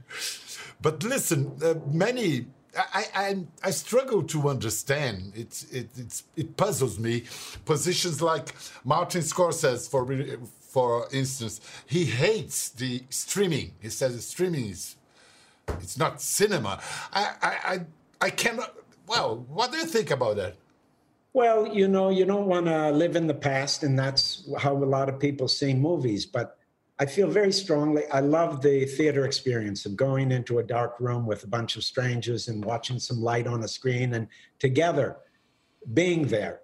but 0.80 1.02
listen, 1.02 1.52
uh, 1.62 1.74
many. 1.90 2.46
I, 2.74 3.04
I 3.14 3.44
I 3.64 3.70
struggle 3.70 4.22
to 4.22 4.48
understand. 4.48 5.32
It's 5.36 5.64
it 5.64 5.90
it's, 5.98 6.24
it 6.36 6.56
puzzles 6.56 6.98
me. 6.98 7.24
Positions 7.66 8.22
like 8.22 8.54
Martin 8.82 9.20
Scorsese, 9.20 9.90
for 9.90 10.08
for 10.70 11.06
instance, 11.12 11.60
he 11.84 12.06
hates 12.06 12.70
the 12.70 13.04
streaming. 13.10 13.72
He 13.78 13.90
says 13.90 14.26
streaming 14.26 14.70
is 14.70 14.96
it's 15.82 15.98
not 15.98 16.22
cinema. 16.22 16.80
I 17.12 17.22
I 17.42 17.50
I, 17.74 17.80
I 18.22 18.30
cannot. 18.30 18.74
Well, 19.06 19.44
what 19.50 19.70
do 19.70 19.76
you 19.76 19.84
think 19.84 20.10
about 20.10 20.36
that? 20.36 20.56
Well, 21.34 21.66
you 21.66 21.88
know, 21.88 22.10
you 22.10 22.26
don't 22.26 22.46
want 22.46 22.66
to 22.66 22.90
live 22.90 23.16
in 23.16 23.26
the 23.26 23.34
past, 23.34 23.84
and 23.84 23.98
that's 23.98 24.46
how 24.58 24.76
a 24.76 24.84
lot 24.84 25.08
of 25.08 25.18
people 25.18 25.48
see 25.48 25.72
movies. 25.72 26.26
But 26.26 26.58
I 26.98 27.06
feel 27.06 27.26
very 27.26 27.52
strongly, 27.52 28.06
I 28.12 28.20
love 28.20 28.60
the 28.60 28.84
theater 28.84 29.24
experience 29.24 29.86
of 29.86 29.96
going 29.96 30.30
into 30.30 30.58
a 30.58 30.62
dark 30.62 31.00
room 31.00 31.24
with 31.26 31.42
a 31.42 31.46
bunch 31.46 31.76
of 31.76 31.84
strangers 31.84 32.48
and 32.48 32.62
watching 32.62 32.98
some 32.98 33.22
light 33.22 33.46
on 33.46 33.62
a 33.62 33.68
screen 33.68 34.12
and 34.12 34.28
together 34.58 35.16
being 35.94 36.26
there. 36.26 36.60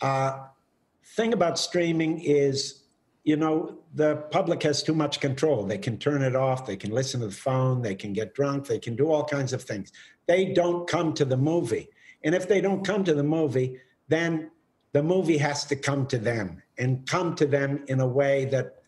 Uh, 0.00 0.46
thing 1.16 1.32
about 1.32 1.56
streaming 1.56 2.20
is, 2.20 2.82
you 3.22 3.36
know, 3.36 3.78
the 3.94 4.16
public 4.32 4.64
has 4.64 4.82
too 4.82 4.94
much 4.94 5.20
control. 5.20 5.62
They 5.62 5.78
can 5.78 5.96
turn 5.96 6.22
it 6.22 6.34
off, 6.34 6.66
they 6.66 6.76
can 6.76 6.90
listen 6.90 7.20
to 7.20 7.28
the 7.28 7.32
phone, 7.32 7.82
they 7.82 7.94
can 7.94 8.12
get 8.12 8.34
drunk, 8.34 8.66
they 8.66 8.80
can 8.80 8.96
do 8.96 9.10
all 9.12 9.24
kinds 9.24 9.52
of 9.52 9.62
things. 9.62 9.92
They 10.26 10.52
don't 10.52 10.88
come 10.88 11.14
to 11.14 11.24
the 11.24 11.36
movie. 11.36 11.88
And 12.24 12.34
if 12.34 12.48
they 12.48 12.60
don't 12.60 12.84
come 12.84 13.04
to 13.04 13.14
the 13.14 13.22
movie, 13.22 13.78
then 14.08 14.50
the 14.92 15.02
movie 15.02 15.38
has 15.38 15.64
to 15.66 15.76
come 15.76 16.06
to 16.06 16.18
them 16.18 16.62
and 16.78 17.06
come 17.06 17.34
to 17.36 17.46
them 17.46 17.84
in 17.88 18.00
a 18.00 18.06
way 18.06 18.46
that 18.46 18.82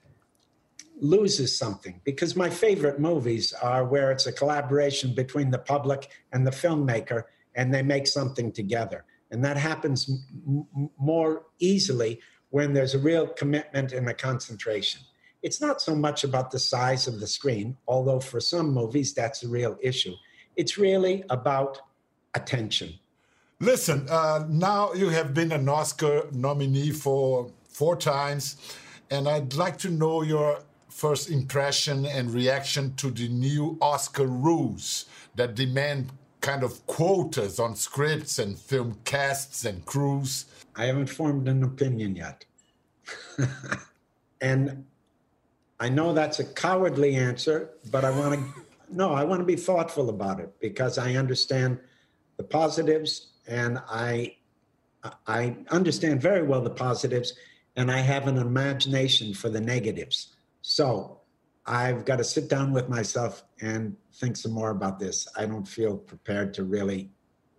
loses 1.01 1.57
something. 1.57 2.01
Because 2.05 2.37
my 2.37 2.51
favorite 2.51 2.99
movies 2.99 3.53
are 3.53 3.85
where 3.85 4.11
it's 4.11 4.27
a 4.27 4.33
collaboration 4.33 5.15
between 5.15 5.51
the 5.51 5.59
public 5.59 6.09
and 6.33 6.47
the 6.47 6.51
filmmaker 6.51 7.25
and 7.55 7.73
they 7.73 7.83
make 7.83 8.07
something 8.07 8.53
together. 8.53 9.05
And 9.31 9.45
that 9.45 9.57
happens 9.57 10.11
m- 10.47 10.91
more 10.99 11.47
easily 11.59 12.21
when 12.51 12.73
there's 12.73 12.95
a 12.95 12.99
real 12.99 13.27
commitment 13.27 13.93
and 13.93 14.09
a 14.09 14.15
concentration. 14.15 15.01
It's 15.43 15.61
not 15.61 15.81
so 15.81 15.95
much 15.95 16.25
about 16.25 16.51
the 16.51 16.59
size 16.59 17.07
of 17.07 17.21
the 17.21 17.27
screen, 17.27 17.77
although 17.89 18.21
for 18.21 18.41
some 18.41 18.75
movies 18.75 19.15
that's 19.15 19.43
a 19.43 19.49
real 19.49 19.79
issue. 19.81 20.15
It's 20.57 20.77
really 20.77 21.25
about 21.31 21.81
attention. 22.35 23.00
Listen, 23.63 24.07
uh, 24.09 24.47
now 24.49 24.95
you 24.95 25.11
have 25.11 25.35
been 25.35 25.53
an 25.53 25.69
Oscar 25.69 26.27
nominee 26.33 26.93
for 26.93 27.51
four 27.69 27.95
times, 27.95 28.57
and 29.11 29.29
I'd 29.29 29.53
like 29.53 29.77
to 29.81 29.91
know 29.91 30.23
your 30.23 30.63
first 30.89 31.29
impression 31.29 32.07
and 32.07 32.33
reaction 32.33 32.95
to 32.95 33.11
the 33.11 33.29
new 33.29 33.77
Oscar 33.83 34.27
rules 34.27 35.05
that 35.35 35.57
demand 35.57 36.11
kind 36.41 36.63
of 36.63 36.87
quotas 36.87 37.61
on 37.61 37.77
scripts 37.77 38.39
and 38.39 38.59
film 38.59 38.97
casts 39.05 39.67
and 39.67 39.85
crews. 39.85 40.47
I 40.75 40.87
haven't 40.87 41.09
formed 41.11 41.47
an 41.47 41.63
opinion 41.63 42.17
yet. 42.17 42.47
and 44.41 44.87
I 45.81 45.91
know 45.91 46.15
that's 46.15 46.39
a 46.39 46.45
cowardly 46.45 47.15
answer, 47.17 47.69
but 47.91 48.07
I 48.07 48.11
want 48.11 48.41
to 48.41 48.63
no, 48.93 49.13
I 49.13 49.23
want 49.23 49.41
to 49.41 49.45
be 49.45 49.55
thoughtful 49.55 50.09
about 50.09 50.41
it 50.41 50.53
because 50.61 50.97
I 50.99 51.15
understand 51.15 51.79
the 52.39 52.43
positives 52.43 53.29
and 53.47 53.79
I 53.89 54.37
I 55.27 55.57
understand 55.71 56.21
very 56.21 56.43
well 56.43 56.61
the 56.61 56.71
positives 56.71 57.35
and 57.77 57.91
I 57.91 57.99
have 57.99 58.27
an 58.27 58.37
imagination 58.37 59.33
for 59.33 59.49
the 59.49 59.61
negatives. 59.61 60.35
So 60.63 61.21
I've 61.67 62.05
got 62.05 62.17
to 62.17 62.25
sit 62.25 62.49
down 62.49 62.73
with 62.73 62.89
myself 62.89 63.45
and 63.61 63.97
think 64.15 64.37
some 64.37 64.53
more 64.53 64.71
about 64.71 64.99
this. 64.99 65.27
I 65.37 65.47
don't 65.47 65.67
feel 65.67 65.97
prepared 65.97 66.53
to 66.55 66.65
really 66.65 67.11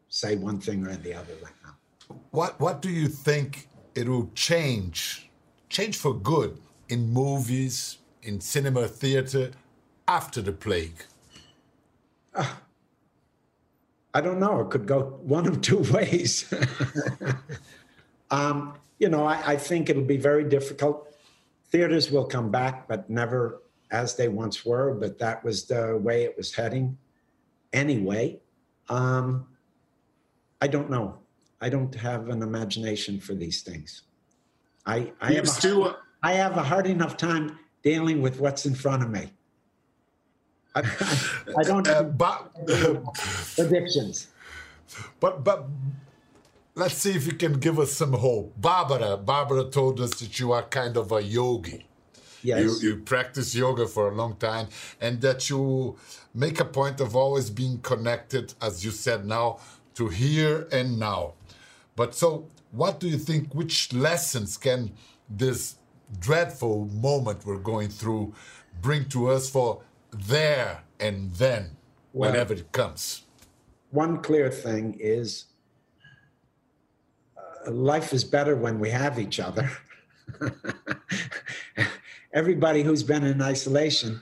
say 0.09 0.35
one 0.35 0.59
thing 0.59 0.85
or 0.85 0.95
the 0.95 1.13
other 1.13 1.33
right 1.41 1.53
now. 1.63 2.15
What 2.31 2.59
What 2.59 2.81
do 2.81 2.89
you 2.89 3.07
think 3.07 3.67
it 3.95 4.07
will 4.07 4.29
change, 4.35 5.29
change 5.69 5.97
for 5.97 6.13
good 6.13 6.57
in 6.89 7.11
movies, 7.11 7.97
in 8.21 8.39
cinema, 8.41 8.87
theater 8.87 9.51
after 10.07 10.41
the 10.41 10.51
plague? 10.51 11.05
Uh, 12.33 12.45
I 14.13 14.21
don't 14.21 14.39
know. 14.39 14.59
It 14.61 14.69
could 14.69 14.85
go 14.85 15.19
one 15.23 15.47
of 15.47 15.61
two 15.61 15.79
ways. 15.93 16.51
um, 18.29 18.75
you 18.99 19.09
know, 19.09 19.25
I, 19.25 19.53
I 19.53 19.55
think 19.55 19.89
it'll 19.89 20.03
be 20.03 20.17
very 20.17 20.43
difficult. 20.43 21.15
Theaters 21.69 22.11
will 22.11 22.25
come 22.25 22.51
back, 22.51 22.87
but 22.87 23.09
never 23.09 23.61
as 23.91 24.15
they 24.15 24.27
once 24.27 24.65
were. 24.65 24.93
But 24.93 25.17
that 25.19 25.43
was 25.43 25.65
the 25.65 25.97
way 25.97 26.23
it 26.23 26.35
was 26.37 26.53
heading 26.53 26.97
anyway. 27.73 28.39
Um, 28.89 29.47
I 30.61 30.67
don't 30.67 30.89
know. 30.89 31.17
I 31.61 31.69
don't 31.69 31.93
have 31.95 32.29
an 32.29 32.41
imagination 32.41 33.19
for 33.19 33.33
these 33.33 33.61
things. 33.61 34.03
I, 34.85 35.13
I, 35.21 35.33
have, 35.33 35.47
a, 35.47 35.51
hard, 35.51 35.95
I 36.23 36.33
have 36.33 36.57
a 36.57 36.63
hard 36.63 36.87
enough 36.87 37.17
time 37.17 37.59
dealing 37.83 38.21
with 38.21 38.39
what's 38.39 38.65
in 38.65 38.73
front 38.73 39.03
of 39.03 39.09
me. 39.09 39.31
I, 40.75 40.79
I 41.57 41.63
don't 41.63 41.87
uh, 41.87 42.03
but, 42.03 42.53
predictions. 43.55 44.27
But 45.19 45.43
but 45.43 45.67
let's 46.75 46.95
see 46.95 47.11
if 47.11 47.25
you 47.25 47.33
can 47.33 47.53
give 47.53 47.79
us 47.79 47.93
some 47.93 48.13
hope. 48.13 48.53
Barbara, 48.59 49.17
Barbara 49.17 49.65
told 49.65 49.99
us 49.99 50.11
that 50.19 50.39
you 50.39 50.51
are 50.51 50.63
kind 50.63 50.97
of 50.97 51.11
a 51.11 51.21
yogi. 51.21 51.85
Yes. 52.43 52.81
You, 52.81 52.89
you 52.89 52.97
practice 52.97 53.53
yoga 53.53 53.87
for 53.87 54.09
a 54.09 54.15
long 54.15 54.35
time, 54.37 54.67
and 54.99 55.21
that 55.21 55.49
you 55.49 55.97
make 56.33 56.59
a 56.59 56.65
point 56.65 56.99
of 56.99 57.15
always 57.15 57.49
being 57.51 57.79
connected, 57.79 58.53
as 58.61 58.83
you 58.83 58.91
said 58.91 59.25
now, 59.25 59.59
to 59.93 60.07
here 60.07 60.67
and 60.71 60.99
now. 60.99 61.33
But 61.95 62.15
so, 62.15 62.47
what 62.71 62.99
do 62.99 63.07
you 63.07 63.17
think? 63.17 63.53
Which 63.53 63.93
lessons 63.93 64.57
can 64.57 64.91
this 65.29 65.75
dreadful 66.19 66.85
moment 66.85 67.45
we're 67.45 67.57
going 67.57 67.89
through 67.89 68.33
bring 68.81 69.05
to 69.05 69.29
us 69.29 69.49
for 69.49 69.81
there 70.11 70.83
and 70.99 71.31
then, 71.33 71.77
well, 72.13 72.31
whenever 72.31 72.53
it 72.53 72.71
comes? 72.71 73.23
One 73.91 74.21
clear 74.21 74.49
thing 74.49 74.97
is 74.99 75.45
uh, 77.37 77.71
life 77.71 78.13
is 78.13 78.23
better 78.23 78.55
when 78.55 78.79
we 78.79 78.89
have 78.89 79.19
each 79.19 79.39
other. 79.39 79.69
Everybody 82.33 82.83
who's 82.83 83.03
been 83.03 83.25
in 83.25 83.41
isolation, 83.41 84.21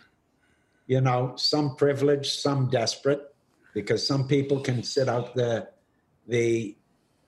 you 0.88 1.02
know, 1.02 1.34
some 1.36 1.76
privileged, 1.76 2.40
some 2.40 2.70
desperate, 2.70 3.36
because 3.74 4.06
some 4.06 4.28
people 4.28 4.60
can 4.62 4.82
sit 4.84 5.08
out 5.08 5.36
the 5.36 5.70
the 6.28 6.76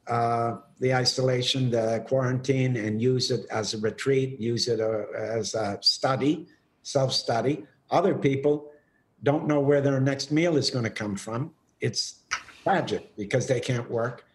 uh, 0.08 0.58
the 0.80 0.94
isolation, 0.94 1.70
the 1.70 2.04
quarantine, 2.08 2.76
and 2.76 3.02
use 3.02 3.30
it 3.30 3.46
as 3.52 3.74
a 3.74 3.78
retreat, 3.78 4.40
use 4.40 4.68
it 4.68 4.80
uh, 4.80 5.04
as 5.16 5.54
a 5.54 5.78
study, 5.82 6.48
self 6.82 7.14
study. 7.14 7.64
Other 7.92 8.16
people 8.16 8.72
don't 9.22 9.48
know 9.48 9.60
where 9.60 9.82
their 9.82 10.00
next 10.00 10.32
meal 10.32 10.58
is 10.58 10.70
going 10.70 10.86
to 10.86 10.90
come 10.90 11.16
from. 11.16 11.52
It's 11.80 12.20
tragic 12.64 13.16
because 13.16 13.48
they 13.48 13.60
can't 13.60 13.90
work. 13.90 14.26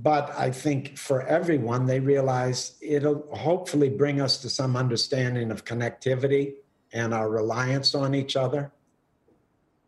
But 0.00 0.34
I 0.36 0.50
think 0.50 0.98
for 0.98 1.22
everyone, 1.22 1.86
they 1.86 2.00
realize 2.00 2.76
it'll 2.80 3.28
hopefully 3.32 3.90
bring 3.90 4.20
us 4.20 4.38
to 4.42 4.50
some 4.50 4.74
understanding 4.74 5.52
of 5.52 5.64
connectivity 5.64 6.54
and 6.92 7.14
our 7.14 7.30
reliance 7.30 7.94
on 7.94 8.14
each 8.14 8.34
other. 8.34 8.72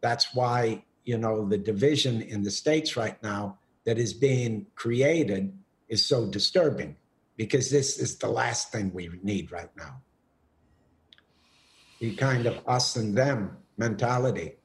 That's 0.01 0.33
why, 0.35 0.85
you 1.05 1.19
know, 1.19 1.49
the 1.49 1.59
division 1.59 2.23
in 2.23 2.43
the 2.43 2.51
States 2.51 2.97
right 2.97 3.21
now 3.23 3.59
that 3.85 3.99
is 3.99 4.13
being 4.13 4.67
created 4.77 5.57
is 5.89 6.05
so 6.05 6.27
disturbing 6.27 6.97
because 7.37 7.71
this 7.71 7.99
is 7.99 8.17
the 8.19 8.29
last 8.29 8.71
thing 8.71 8.93
we 8.93 9.11
need 9.23 9.51
right 9.51 9.71
now. 9.77 10.03
The 12.07 12.15
kind 12.15 12.47
of 12.47 12.63
us 12.69 12.95
and 12.95 13.19
them 13.19 13.57
mentality. 13.77 14.59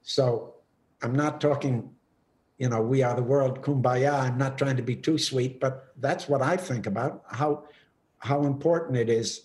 So 0.00 0.54
I'm 1.02 1.12
not 1.12 1.38
talking, 1.38 1.90
you 2.56 2.70
know, 2.70 2.80
we 2.80 3.02
are 3.02 3.14
the 3.14 3.22
world, 3.22 3.60
kumbaya. 3.60 4.14
I'm 4.14 4.38
not 4.38 4.56
trying 4.56 4.78
to 4.78 4.82
be 4.82 4.96
too 4.96 5.18
sweet, 5.18 5.60
but 5.60 5.92
that's 5.98 6.26
what 6.26 6.40
I 6.40 6.56
think 6.56 6.86
about 6.86 7.22
how 7.28 7.64
how 8.16 8.44
important 8.44 8.96
it 8.96 9.10
is, 9.10 9.42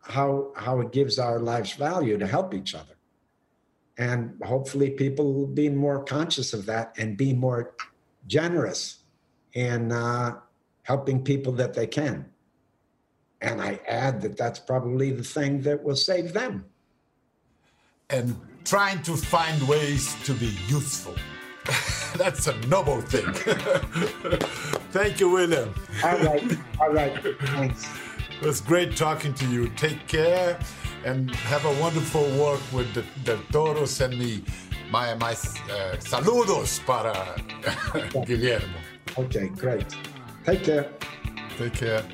how 0.00 0.50
how 0.56 0.80
it 0.80 0.90
gives 0.90 1.20
our 1.20 1.38
lives 1.38 1.72
value 1.74 2.18
to 2.18 2.26
help 2.26 2.52
each 2.52 2.74
other. 2.74 2.96
And 3.96 4.40
hopefully 4.42 4.90
people 4.90 5.32
will 5.34 5.54
be 5.62 5.68
more 5.68 6.02
conscious 6.02 6.52
of 6.52 6.66
that 6.66 6.94
and 6.98 7.16
be 7.16 7.32
more 7.32 7.76
generous 8.26 9.04
in 9.52 9.92
uh, 9.92 10.40
helping 10.82 11.22
people 11.22 11.52
that 11.52 11.74
they 11.74 11.86
can. 11.86 12.26
And 13.40 13.62
I 13.62 13.78
add 13.86 14.22
that 14.22 14.36
that's 14.36 14.58
probably 14.58 15.12
the 15.12 15.22
thing 15.22 15.62
that 15.62 15.84
will 15.84 15.94
save 15.94 16.32
them. 16.32 16.66
And 18.12 18.36
trying 18.64 19.02
to 19.02 19.16
find 19.16 19.60
ways 19.66 20.14
to 20.24 20.34
be 20.34 20.54
useful. 20.68 21.14
that's 22.16 22.46
a 22.46 22.56
noble 22.66 23.00
thing. 23.00 23.32
Thank 24.92 25.20
you, 25.20 25.30
William. 25.30 25.74
All 26.04 26.18
right. 26.18 26.58
All 26.80 26.92
right. 26.92 27.18
Thanks. 27.40 27.86
It 28.40 28.46
was 28.46 28.60
great 28.60 28.96
talking 28.96 29.32
to 29.34 29.46
you. 29.46 29.68
Take 29.70 30.06
care 30.08 30.58
and 31.04 31.30
have 31.30 31.64
a 31.64 31.80
wonderful 31.80 32.24
work 32.38 32.60
with 32.72 32.92
the, 32.94 33.04
the 33.24 33.38
Toros 33.52 34.00
and 34.00 34.18
me. 34.18 34.44
My, 34.90 35.14
my 35.14 35.32
uh, 35.32 35.96
saludos 35.98 36.84
para 36.84 37.12
Guilherme. 38.26 38.74
Ok, 39.16 39.48
great. 39.56 39.86
Take 40.44 40.64
care. 40.64 40.88
Take 41.56 41.74
care. 41.74 42.04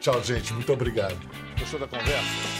Tchau, 0.00 0.20
gente. 0.22 0.52
Muito 0.52 0.72
obrigado. 0.72 1.16
Gostou 1.58 1.78
da 1.78 1.86
conversa? 1.86 2.59